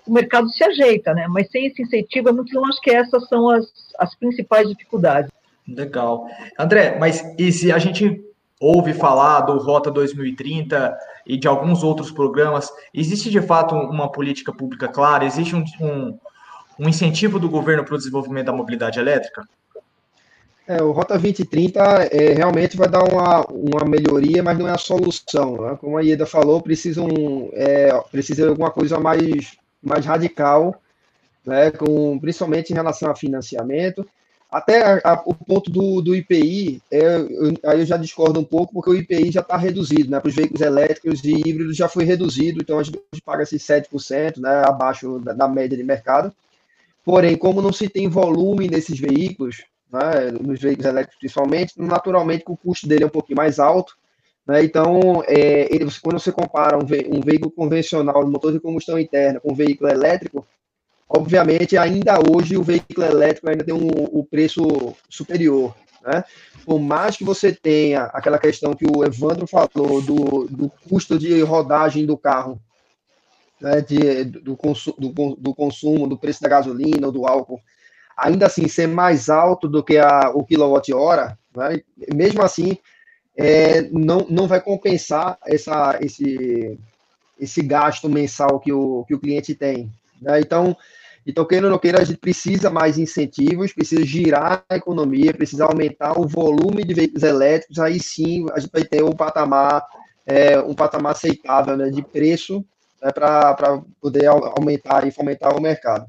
[0.06, 1.26] o mercado se ajeita, né?
[1.28, 2.50] Mas sem esse incentivo, é muito
[2.82, 3.66] que essas são as,
[3.98, 5.30] as principais dificuldades.
[5.68, 6.26] Legal.
[6.58, 8.29] André, mas e se a gente
[8.60, 10.96] ouve falar do Rota 2030
[11.26, 15.24] e de alguns outros programas, existe de fato uma política pública clara?
[15.24, 16.18] Existe um, um,
[16.78, 19.48] um incentivo do governo para o desenvolvimento da mobilidade elétrica?
[20.68, 21.80] É, o Rota 2030
[22.12, 25.62] é, realmente vai dar uma, uma melhoria, mas não é a solução.
[25.62, 25.76] Né?
[25.80, 30.80] Como a Ieda falou, precisa, um, é, precisa de alguma coisa mais, mais radical,
[31.44, 31.70] né?
[31.70, 34.06] Com, principalmente em relação a financiamento.
[34.50, 38.44] Até a, a, o ponto do, do IPI, é, eu, aí eu já discordo um
[38.44, 40.18] pouco, porque o IPI já está reduzido, né?
[40.18, 44.62] Para os veículos elétricos e híbridos já foi reduzido, então a gente paga-se 7%, né?
[44.66, 46.32] Abaixo da, da, média de mercado.
[47.04, 50.32] Porém, como não se tem volume nesses veículos, né?
[50.40, 53.96] nos veículos elétricos principalmente, naturalmente o custo dele é um pouquinho mais alto.
[54.46, 54.64] Né?
[54.64, 59.38] Então, é, ele, quando você compara um, ve um veículo convencional, motor de combustão interna,
[59.38, 60.44] com um veículo elétrico,
[61.12, 65.74] Obviamente, ainda hoje, o veículo elétrico ainda tem um, o preço superior.
[66.06, 66.22] Né?
[66.64, 71.42] Por mais que você tenha aquela questão que o Evandro falou do, do custo de
[71.42, 72.60] rodagem do carro,
[73.60, 77.60] né, de, do, do, do, consumo, do preço da gasolina ou do álcool,
[78.16, 81.82] ainda assim ser mais alto do que a, o quilowatt-hora, né,
[82.14, 82.78] mesmo assim,
[83.36, 86.78] é, não, não vai compensar essa, esse,
[87.38, 89.90] esse gasto mensal que o, que o cliente tem.
[90.22, 90.40] Né?
[90.40, 90.76] Então,
[91.26, 95.64] então, queira ou não queira, a gente precisa mais incentivos, precisa girar a economia, precisa
[95.64, 99.84] aumentar o volume de veículos elétricos, aí sim a gente vai ter um patamar,
[100.26, 102.64] é, um patamar aceitável né, de preço
[103.02, 106.06] né, para poder aumentar e fomentar o mercado.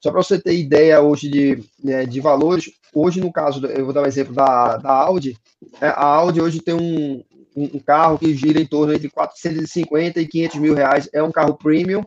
[0.00, 3.94] Só para você ter ideia hoje de, né, de valores, hoje no caso, eu vou
[3.94, 5.36] dar um exemplo da, da Audi,
[5.80, 7.22] né, a Audi hoje tem um,
[7.56, 11.54] um, carro que gira em torno de 450 e 500 mil reais, é um carro
[11.54, 12.04] premium,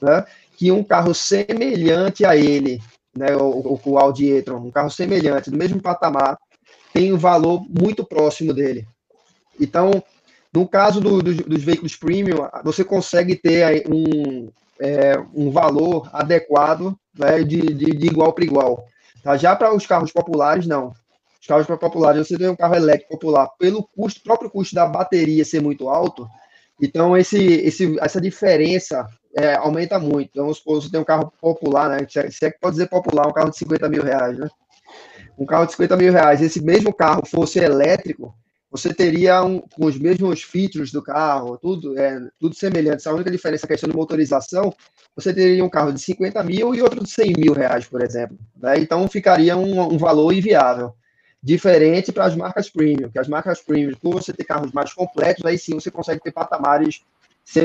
[0.00, 0.24] né?
[0.58, 2.82] Que um carro semelhante a ele,
[3.16, 6.36] né, o, o Audi e-tron, um carro semelhante, do mesmo patamar,
[6.92, 8.84] tem um valor muito próximo dele.
[9.60, 10.02] Então,
[10.52, 14.50] no caso do, do, dos veículos premium, você consegue ter um,
[14.80, 18.84] é, um valor adequado né, de, de, de igual para igual.
[19.22, 19.36] Tá?
[19.36, 20.92] Já para os carros populares, não.
[21.40, 25.44] Os carros populares, você tem um carro elétrico popular, pelo custo, próprio custo da bateria
[25.44, 26.28] ser muito alto,
[26.82, 29.06] então esse, esse, essa diferença
[29.38, 30.30] é, aumenta muito.
[30.32, 32.06] Então, se você tem um carro popular, né?
[32.08, 34.48] Se é que pode dizer popular, um carro de 50 mil reais, né?
[35.38, 38.34] Um carro de 50 mil reais, esse mesmo carro fosse elétrico,
[38.70, 43.08] você teria um, com os mesmos features do carro, tudo, é, tudo semelhante.
[43.08, 44.74] A única diferença é a questão de motorização,
[45.14, 48.36] você teria um carro de 50 mil e outro de 100 mil reais, por exemplo.
[48.56, 48.78] Né?
[48.78, 50.94] Então, ficaria um, um valor inviável.
[51.40, 55.44] Diferente para as marcas premium, que as marcas premium, por você ter carros mais completos,
[55.44, 57.02] aí sim você consegue ter patamares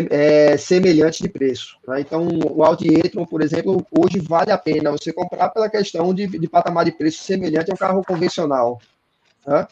[0.09, 1.77] é, semelhantes de preço.
[1.87, 2.01] Né?
[2.01, 6.27] Então, o Audi e-tron, por exemplo, hoje vale a pena você comprar pela questão de,
[6.27, 8.79] de patamar de preço semelhante a um carro convencional.
[9.45, 9.67] Né?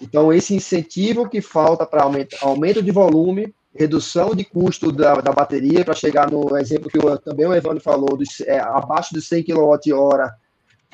[0.00, 5.32] Então, esse incentivo que falta para aumento, aumento de volume, redução de custo da, da
[5.32, 9.44] bateria, para chegar no exemplo que também o Evandro falou, dos, é, abaixo de 100
[9.44, 10.30] kWh,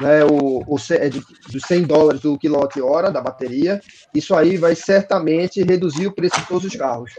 [0.00, 3.80] né, o, o, é dos 100 dólares do quilowatt-hora da bateria,
[4.14, 7.18] isso aí vai certamente reduzir o preço de todos os carros.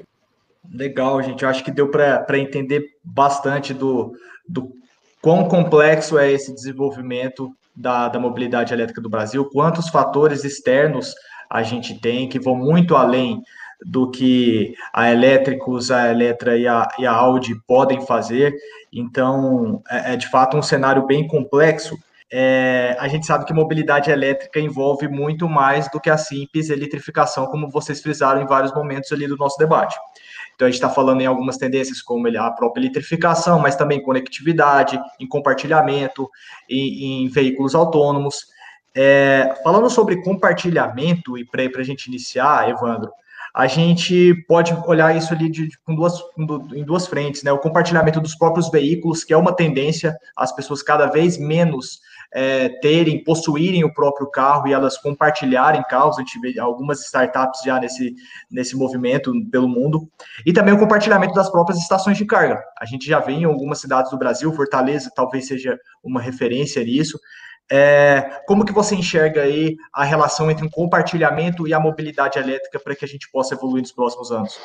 [0.71, 1.43] Legal, gente.
[1.43, 4.13] Eu acho que deu para entender bastante do,
[4.47, 4.71] do
[5.21, 11.13] quão complexo é esse desenvolvimento da, da mobilidade elétrica do Brasil, quantos fatores externos
[11.49, 13.41] a gente tem que vão muito além
[13.85, 18.53] do que a Elétricos, a Eletra e a, e a Audi podem fazer.
[18.91, 21.97] Então, é, é de fato um cenário bem complexo.
[22.31, 27.47] É, a gente sabe que mobilidade elétrica envolve muito mais do que a simples eletrificação,
[27.47, 29.97] como vocês frisaram em vários momentos ali do nosso debate.
[30.59, 34.99] Então, a gente está falando em algumas tendências como a própria eletrificação, mas também conectividade,
[35.17, 36.29] em compartilhamento,
[36.69, 38.45] em, em veículos autônomos.
[38.93, 43.09] É, falando sobre compartilhamento, e para a gente iniciar, Evandro,
[43.53, 46.19] a gente pode olhar isso ali de, com duas,
[46.73, 47.51] em duas frentes, né?
[47.51, 51.99] O compartilhamento dos próprios veículos, que é uma tendência, as pessoas cada vez menos
[52.31, 56.17] é, terem, possuírem o próprio carro e elas compartilharem carros.
[56.17, 58.13] A gente vê algumas startups já nesse,
[58.49, 60.09] nesse movimento pelo mundo.
[60.45, 62.63] E também o compartilhamento das próprias estações de carga.
[62.79, 67.19] A gente já vê em algumas cidades do Brasil, Fortaleza talvez seja uma referência nisso.
[67.71, 72.79] É, como que você enxerga aí a relação entre o compartilhamento e a mobilidade elétrica
[72.79, 74.59] para que a gente possa evoluir nos próximos anos?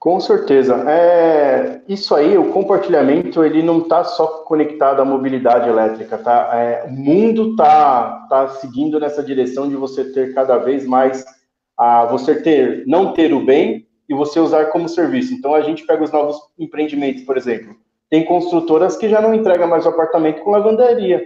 [0.00, 0.82] Com certeza.
[0.88, 6.48] É, isso aí, o compartilhamento, ele não está só conectado à mobilidade elétrica, tá?
[6.54, 11.22] É, o mundo está tá seguindo nessa direção de você ter cada vez mais,
[11.76, 15.34] a, você ter, não ter o bem e você usar como serviço.
[15.34, 17.76] Então, a gente pega os novos empreendimentos, por exemplo.
[18.08, 21.22] Tem construtoras que já não entregam mais o apartamento com lavanderia.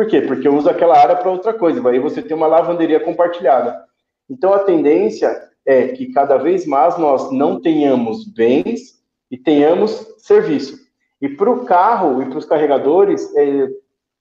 [0.00, 0.22] Por quê?
[0.22, 1.86] Porque usa aquela área para outra coisa.
[1.86, 3.84] Aí você tem uma lavanderia compartilhada.
[4.30, 5.30] Então, a tendência
[5.66, 8.98] é que cada vez mais nós não tenhamos bens
[9.30, 10.78] e tenhamos serviço.
[11.20, 13.68] E para o carro e para os carregadores, é,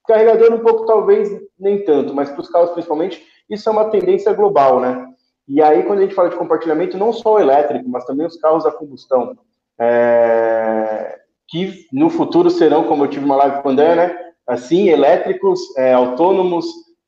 [0.05, 4.33] carregador um pouco talvez nem tanto, mas para os carros principalmente, isso é uma tendência
[4.33, 5.07] global, né?
[5.47, 8.35] E aí, quando a gente fala de compartilhamento, não só o elétrico, mas também os
[8.35, 9.37] carros a combustão,
[9.79, 14.28] é, que no futuro serão, como eu tive uma live com o André, né?
[14.49, 16.65] Assim, elétricos, é, autônomos,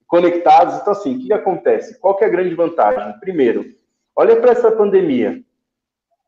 [0.08, 0.76] conectados.
[0.76, 2.00] Então, assim, o que acontece?
[2.00, 3.20] Qual que é a grande vantagem?
[3.20, 3.66] Primeiro,
[4.16, 5.42] Olha para essa pandemia.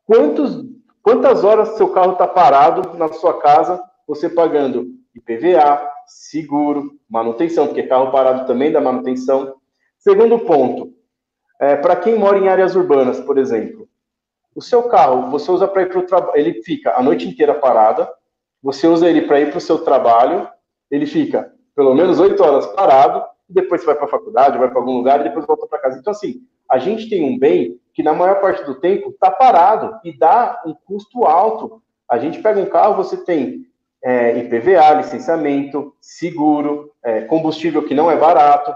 [0.06, 0.64] Quantos,
[1.02, 7.84] quantas horas seu carro está parado na sua casa, você pagando IPVA, seguro, manutenção, porque
[7.84, 9.54] carro parado também dá manutenção.
[9.98, 10.92] Segundo ponto,
[11.60, 13.88] é, para quem mora em áreas urbanas, por exemplo,
[14.54, 17.54] o seu carro, você usa para ir para o trabalho, ele fica a noite inteira
[17.54, 18.10] parada,
[18.62, 20.48] você usa ele para ir para o seu trabalho,
[20.94, 24.78] ele fica pelo menos oito horas parado, depois você vai para a faculdade, vai para
[24.78, 25.98] algum lugar e depois volta para casa.
[25.98, 26.40] Então, assim,
[26.70, 30.62] a gente tem um bem que na maior parte do tempo está parado e dá
[30.64, 31.82] um custo alto.
[32.08, 33.66] A gente pega um carro, você tem
[34.02, 38.72] é, IPVA, licenciamento, seguro, é, combustível que não é barato.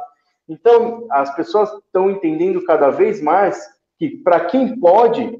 [0.48, 5.38] Então, as pessoas estão entendendo cada vez mais que para quem pode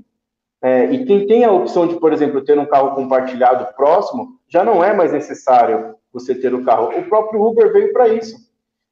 [0.61, 4.65] é, e quem tem a opção de, por exemplo, ter um carro compartilhado próximo, já
[4.65, 6.99] não é mais necessário você ter o carro.
[6.99, 8.37] O próprio Uber veio para isso.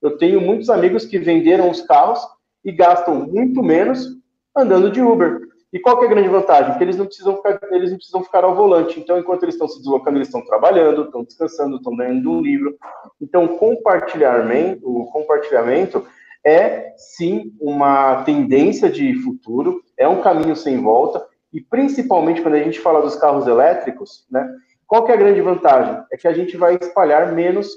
[0.02, 2.20] Eu tenho muitos amigos que venderam os carros
[2.64, 4.16] e gastam muito menos
[4.56, 5.40] andando de Uber.
[5.72, 6.76] E qual que é a grande vantagem?
[6.78, 8.98] Que eles não precisam ficar, eles não precisam ficar ao volante.
[8.98, 12.76] Então, enquanto eles estão se deslocando, eles estão trabalhando, estão descansando, estão lendo um livro.
[13.20, 16.06] Então, o compartilhamento, o compartilhamento
[16.44, 22.62] é sim uma tendência de futuro, é um caminho sem volta, e principalmente quando a
[22.62, 24.48] gente fala dos carros elétricos, né?
[24.86, 26.02] Qual que é a grande vantagem?
[26.12, 27.68] É que a gente vai espalhar menos,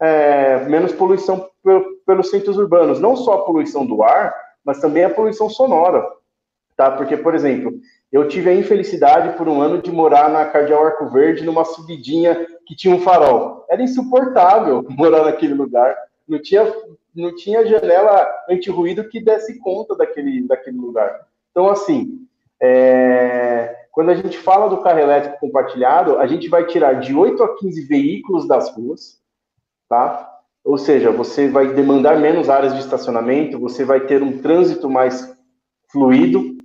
[0.00, 1.48] é, menos poluição
[2.06, 6.06] pelos centros urbanos, não só a poluição do ar, mas também a poluição sonora,
[6.76, 6.90] tá?
[6.90, 7.72] Porque, por exemplo,
[8.12, 12.46] eu tive a infelicidade por um ano de morar na Cardeal Arco Verde, numa subidinha
[12.66, 13.64] que tinha um farol.
[13.68, 15.96] Era insuportável morar naquele lugar.
[16.26, 16.70] Não tinha,
[17.14, 21.26] não tinha janela anti-ruído que desse conta daquele, daquele lugar.
[21.50, 22.27] Então, assim,
[22.60, 27.42] é, quando a gente fala do carro elétrico compartilhado, a gente vai tirar de 8
[27.42, 29.20] a 15 veículos das ruas,
[29.88, 30.28] tá?
[30.64, 35.34] Ou seja, você vai demandar menos áreas de estacionamento, você vai ter um trânsito mais
[35.90, 36.58] fluido.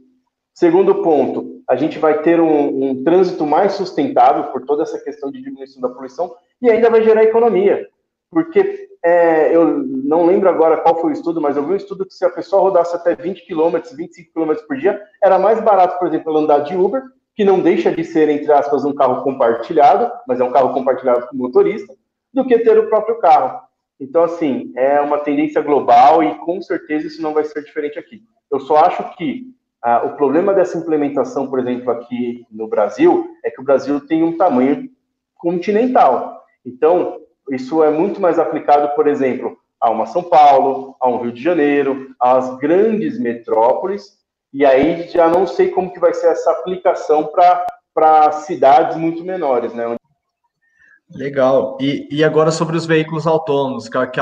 [0.53, 5.31] Segundo ponto, a gente vai ter um, um trânsito mais sustentável por toda essa questão
[5.31, 7.87] de diminuição da poluição e ainda vai gerar economia.
[8.34, 12.05] Porque é, eu não lembro agora qual foi o estudo, mas eu vi um estudo
[12.05, 15.99] que se a pessoa rodasse até 20 km, 25 km por dia, era mais barato,
[15.99, 17.03] por exemplo, andar de Uber,
[17.36, 21.27] que não deixa de ser, entre aspas, um carro compartilhado, mas é um carro compartilhado
[21.27, 21.93] com motorista,
[22.34, 23.61] do que ter o próprio carro.
[23.99, 28.23] Então, assim, é uma tendência global e com certeza isso não vai ser diferente aqui.
[28.51, 33.51] Eu só acho que ah, o problema dessa implementação, por exemplo, aqui no Brasil, é
[33.51, 34.89] que o Brasil tem um tamanho
[35.36, 36.41] continental.
[36.65, 37.19] Então,
[37.49, 41.43] isso é muito mais aplicado, por exemplo, a uma São Paulo, a um Rio de
[41.43, 44.17] Janeiro, às grandes metrópoles,
[44.53, 47.29] e aí já não sei como que vai ser essa aplicação
[47.93, 49.95] para cidades muito menores, né?
[51.09, 51.77] Legal.
[51.81, 54.21] E, e agora sobre os veículos autônomos, que, que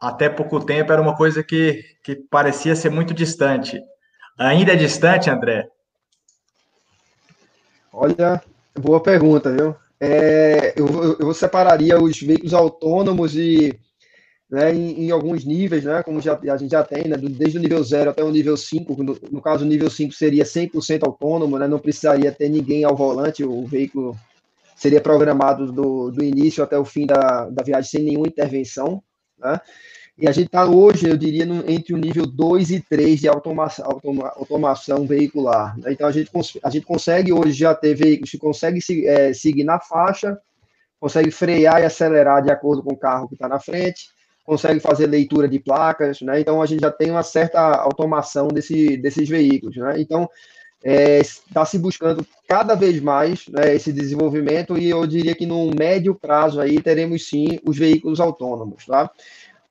[0.00, 3.80] até pouco tempo era uma coisa que, que parecia ser muito distante.
[4.38, 5.68] Ainda é distante, André?
[7.92, 8.42] Olha,
[8.78, 9.76] boa pergunta, viu?
[10.00, 13.78] É, eu, eu separaria os veículos autônomos e
[14.50, 17.60] né, em, em, alguns níveis, né, como já, a gente já tem, né, desde o
[17.60, 21.58] nível 0 até o nível 5, no, no caso o nível 5 seria 100% autônomo,
[21.58, 24.16] né, não precisaria ter ninguém ao volante, o veículo
[24.74, 29.02] seria programado do, do início até o fim da, da viagem sem nenhuma intervenção.
[29.38, 29.60] Né?
[30.20, 33.28] E a gente está hoje, eu diria, no, entre o nível 2 e 3 de
[33.28, 35.78] automação, automa, automação veicular.
[35.78, 35.92] Né?
[35.92, 36.30] Então, a gente,
[36.62, 40.38] a gente consegue hoje já ter veículos que conseguem é, seguir na faixa,
[41.00, 44.10] consegue frear e acelerar de acordo com o carro que está na frente,
[44.44, 46.38] consegue fazer leitura de placas, né?
[46.38, 49.98] Então, a gente já tem uma certa automação desse, desses veículos, né?
[49.98, 50.28] Então,
[50.82, 55.70] está é, se buscando cada vez mais né, esse desenvolvimento e eu diria que no
[55.78, 59.10] médio prazo aí teremos sim os veículos autônomos, tá?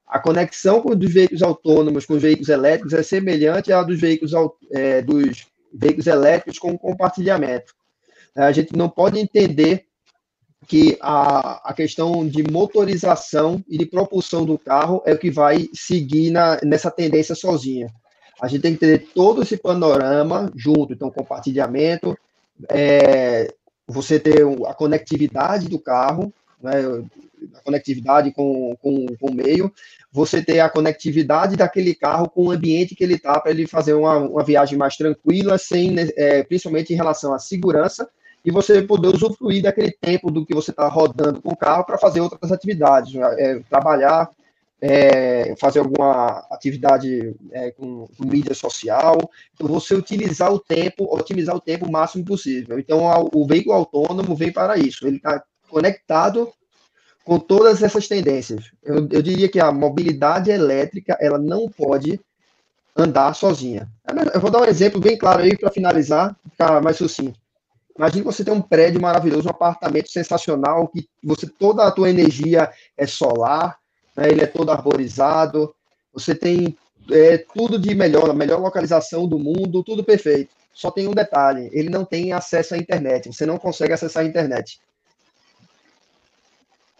[0.10, 4.34] A conexão dos veículos autônomos com os veículos elétricos é semelhante à dos veículos,
[4.72, 7.76] é, dos veículos elétricos com compartilhamento.
[8.36, 9.86] É, a gente não pode entender
[10.68, 15.70] que a, a questão de motorização e de propulsão do carro é o que vai
[15.74, 17.88] seguir na, nessa tendência sozinha.
[18.42, 22.18] A gente tem que ter todo esse panorama junto, então compartilhamento,
[22.70, 23.54] é,
[23.88, 26.74] você ter a conectividade do carro, né,
[27.56, 29.72] a conectividade com, com, com o meio,
[30.12, 33.94] você ter a conectividade daquele carro com o ambiente que ele está para ele fazer
[33.94, 38.10] uma, uma viagem mais tranquila, sem, é, principalmente em relação à segurança,
[38.44, 41.98] e você poder usufruir daquele tempo do que você está rodando com o carro para
[41.98, 44.30] fazer outras atividades, né, é, trabalhar,
[44.82, 49.18] é, fazer alguma atividade é, com, com, mídia social,
[49.54, 52.80] então você utilizar o tempo, otimizar o tempo o máximo possível.
[52.80, 53.02] Então,
[53.34, 56.52] o veículo autônomo vem para isso, ele está conectado
[57.24, 58.72] com todas essas tendências.
[58.84, 62.20] Eu, eu, diria que a mobilidade elétrica, ela não pode
[62.96, 63.88] andar sozinha.
[64.34, 67.40] Eu vou dar um exemplo bem claro aí para finalizar, ficar mais sucinto.
[67.98, 72.72] Imagina você ter um prédio maravilhoso, um apartamento sensacional, que você toda a tua energia
[72.98, 73.78] é solar,
[74.16, 75.74] né, ele é todo arborizado,
[76.14, 76.78] você tem
[77.12, 80.56] é, tudo de melhor, a melhor localização do mundo, tudo perfeito.
[80.74, 84.28] Só tem um detalhe, ele não tem acesso à internet, você não consegue acessar a
[84.28, 84.80] internet.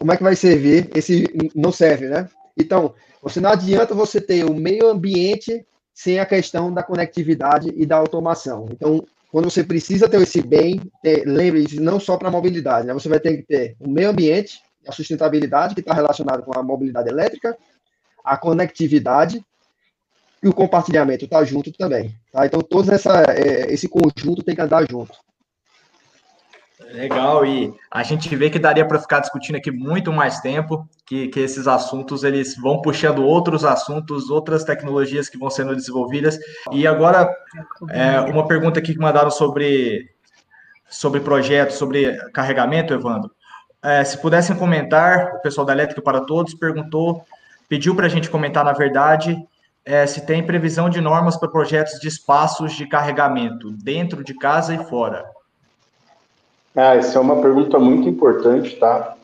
[0.00, 0.90] Como é que vai servir?
[0.94, 2.26] Esse não serve, né?
[2.56, 7.84] Então, você não adianta você ter o meio ambiente sem a questão da conectividade e
[7.84, 8.66] da automação.
[8.70, 10.80] Então, quando você precisa ter esse bem,
[11.26, 12.94] lembre-se, não só para a mobilidade, né?
[12.94, 16.62] você vai ter que ter o meio ambiente, a sustentabilidade, que está relacionado com a
[16.62, 17.54] mobilidade elétrica,
[18.24, 19.44] a conectividade
[20.42, 22.16] e o compartilhamento está junto também.
[22.32, 22.46] Tá?
[22.46, 25.12] Então, todo essa, é, esse conjunto tem que andar junto.
[26.92, 31.28] Legal, e a gente vê que daria para ficar discutindo aqui muito mais tempo, que,
[31.28, 36.38] que esses assuntos eles vão puxando outros assuntos, outras tecnologias que vão sendo desenvolvidas.
[36.72, 37.32] E agora,
[37.90, 40.10] é, uma pergunta aqui que mandaram sobre,
[40.88, 43.30] sobre projetos, sobre carregamento, Evandro.
[43.82, 47.24] É, se pudessem comentar, o pessoal da Elétrica para Todos perguntou,
[47.68, 49.36] pediu para a gente comentar, na verdade,
[49.84, 54.74] é, se tem previsão de normas para projetos de espaços de carregamento, dentro de casa
[54.74, 55.24] e fora.
[56.74, 59.16] Ah, essa é uma pergunta muito importante, tá?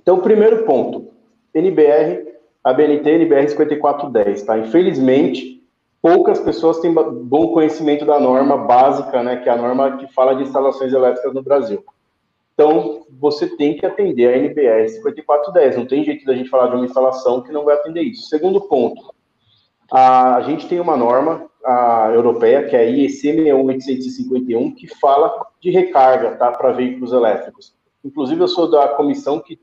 [0.00, 1.08] Então, primeiro ponto,
[1.54, 2.26] NBR,
[2.62, 4.58] a BNT NBR 5410, tá?
[4.58, 5.62] Infelizmente,
[6.00, 10.34] poucas pessoas têm bom conhecimento da norma básica, né, que é a norma que fala
[10.34, 11.84] de instalações elétricas no Brasil.
[12.54, 15.76] Então, você tem que atender a NBR 5410.
[15.76, 18.28] Não tem jeito da gente falar de uma instalação que não vai atender isso.
[18.28, 19.13] Segundo ponto,
[19.92, 25.70] a, gente tem uma norma a, europeia, que é a IEC 61851, que fala de
[25.70, 27.74] recarga tá, para veículos elétricos.
[28.04, 29.58] Inclusive, eu sou da comissão que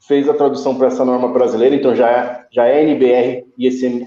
[0.00, 4.06] fez a tradução para essa norma brasileira, então já é, já é NBR IEC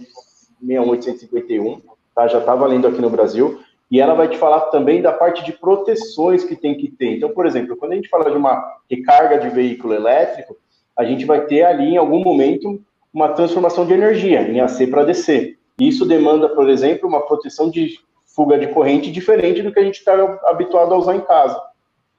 [0.61, 1.81] 61851,
[2.15, 3.59] tá, já está valendo aqui no Brasil
[3.93, 7.15] e ela vai te falar também da parte de proteções que tem que ter.
[7.15, 10.57] Então, por exemplo, quando a gente fala de uma recarga de veículo elétrico,
[10.97, 12.81] a gente vai ter ali em algum momento
[13.13, 15.55] uma transformação de energia em AC para DC.
[15.79, 19.99] Isso demanda, por exemplo, uma proteção de fuga de corrente diferente do que a gente
[19.99, 20.13] está
[20.45, 21.61] habituado a usar em casa.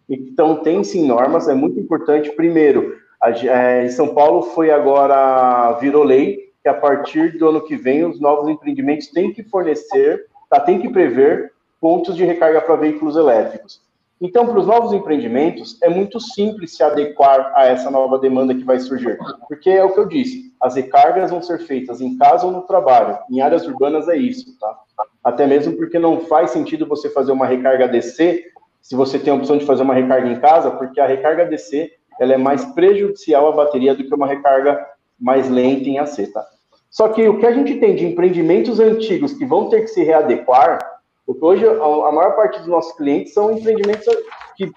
[0.08, 2.30] Então, tem sim normas, é muito importante.
[2.30, 7.64] Primeiro, a, é, em São Paulo foi agora, virou lei, que a partir do ano
[7.64, 12.60] que vem os novos empreendimentos têm que fornecer, tá, tem que prever pontos de recarga
[12.60, 13.82] para veículos elétricos.
[14.24, 18.64] Então, para os novos empreendimentos, é muito simples se adequar a essa nova demanda que
[18.64, 22.46] vai surgir, porque é o que eu disse, as recargas vão ser feitas em casa
[22.46, 24.78] ou no trabalho, em áreas urbanas é isso, tá?
[25.22, 28.46] Até mesmo porque não faz sentido você fazer uma recarga DC
[28.80, 31.92] se você tem a opção de fazer uma recarga em casa, porque a recarga DC
[32.18, 34.86] ela é mais prejudicial à bateria do que uma recarga
[35.20, 36.42] mais lenta em AC, tá?
[36.90, 40.02] Só que o que a gente tem de empreendimentos antigos que vão ter que se
[40.02, 40.93] readequar
[41.26, 44.06] porque hoje a maior parte dos nossos clientes são empreendimentos
[44.56, 44.70] que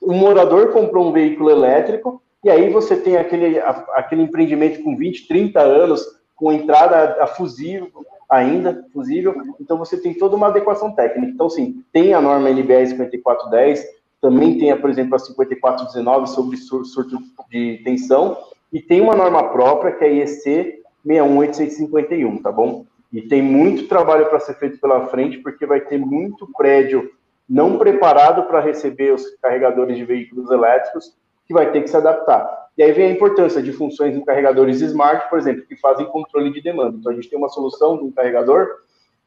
[0.00, 5.28] o morador comprou um veículo elétrico e aí você tem aquele, aquele empreendimento com 20,
[5.28, 7.88] 30 anos, com entrada a fusível
[8.28, 11.32] ainda, fusível, então você tem toda uma adequação técnica.
[11.32, 13.84] Então, sim, tem a norma NBR 5410,
[14.22, 17.18] também tem, por exemplo, a 5419 sobre surto
[17.50, 18.38] de tensão,
[18.72, 22.86] e tem uma norma própria, que é a IEC 61851, tá bom?
[23.12, 27.10] E tem muito trabalho para ser feito pela frente, porque vai ter muito prédio
[27.48, 31.14] não preparado para receber os carregadores de veículos elétricos,
[31.46, 32.62] que vai ter que se adaptar.
[32.78, 36.50] E aí vem a importância de funções em carregadores smart, por exemplo, que fazem controle
[36.50, 36.96] de demanda.
[36.98, 38.66] Então, a gente tem uma solução de um carregador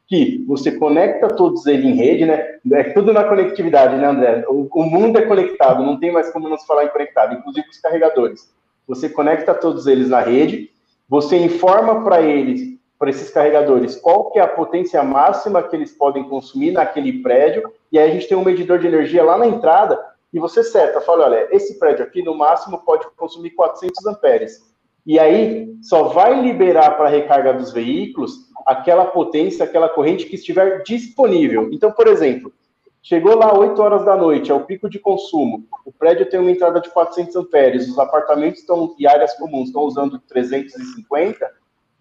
[0.08, 2.58] que você conecta todos eles em rede, né?
[2.72, 4.44] É tudo na conectividade, né, André?
[4.48, 7.78] O, o mundo é conectado, não tem mais como não falar em conectado, inclusive os
[7.78, 8.52] carregadores.
[8.86, 10.70] Você conecta todos eles na rede,
[11.08, 15.92] você informa para eles, para esses carregadores, qual que é a potência máxima que eles
[15.92, 19.46] podem consumir naquele prédio, e aí a gente tem um medidor de energia lá na
[19.46, 19.98] entrada,
[20.32, 24.74] e você seta, fala, olha, esse prédio aqui no máximo pode consumir 400 amperes.
[25.06, 30.34] E aí só vai liberar para a recarga dos veículos aquela potência, aquela corrente que
[30.34, 31.70] estiver disponível.
[31.72, 32.52] Então, por exemplo,
[33.00, 36.50] chegou lá 8 horas da noite, é o pico de consumo, o prédio tem uma
[36.50, 41.48] entrada de 400 amperes, os apartamentos estão, e áreas comuns estão usando 350,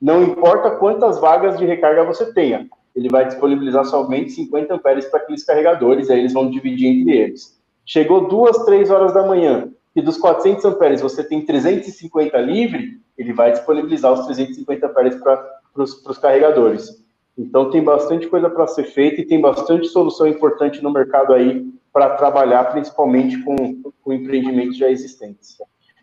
[0.01, 5.19] não importa quantas vagas de recarga você tenha, ele vai disponibilizar somente 50 amperes para
[5.19, 7.59] aqueles carregadores, aí eles vão dividir entre eles.
[7.85, 13.33] Chegou duas, três horas da manhã, e dos 400 amperes você tem 350 livre, ele
[13.33, 17.03] vai disponibilizar os 350 amperes para os carregadores.
[17.37, 21.65] Então tem bastante coisa para ser feita e tem bastante solução importante no mercado aí
[21.91, 25.57] para trabalhar, principalmente com, com empreendimentos já existentes.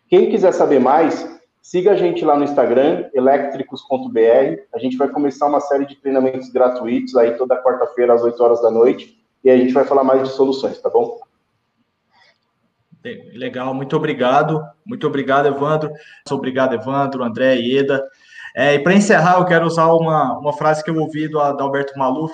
[0.09, 4.61] Quem quiser saber mais, siga a gente lá no Instagram, elétricos.br.
[4.75, 8.61] A gente vai começar uma série de treinamentos gratuitos aí toda quarta-feira às 8 horas
[8.61, 11.21] da noite e a gente vai falar mais de soluções, tá bom?
[13.35, 14.63] Legal, muito obrigado.
[14.85, 15.91] Muito obrigado, Evandro.
[16.31, 18.05] Obrigado, Evandro, André, Ieda.
[18.55, 21.99] É, e para encerrar, eu quero usar uma, uma frase que eu ouvi do Alberto
[21.99, 22.33] Maluf,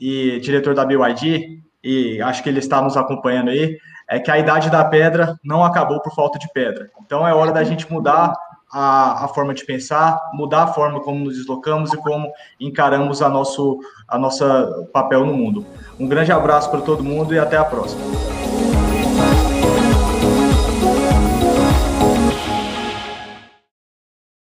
[0.00, 4.38] e diretor da BYD, e acho que ele está nos acompanhando aí, é que a
[4.38, 6.90] idade da pedra não acabou por falta de pedra.
[7.00, 8.34] Então é hora da gente mudar
[8.74, 13.28] a, a forma de pensar, mudar a forma como nos deslocamos e como encaramos a
[13.28, 15.64] nosso a nossa papel no mundo.
[15.98, 18.43] Um grande abraço para todo mundo e até a próxima.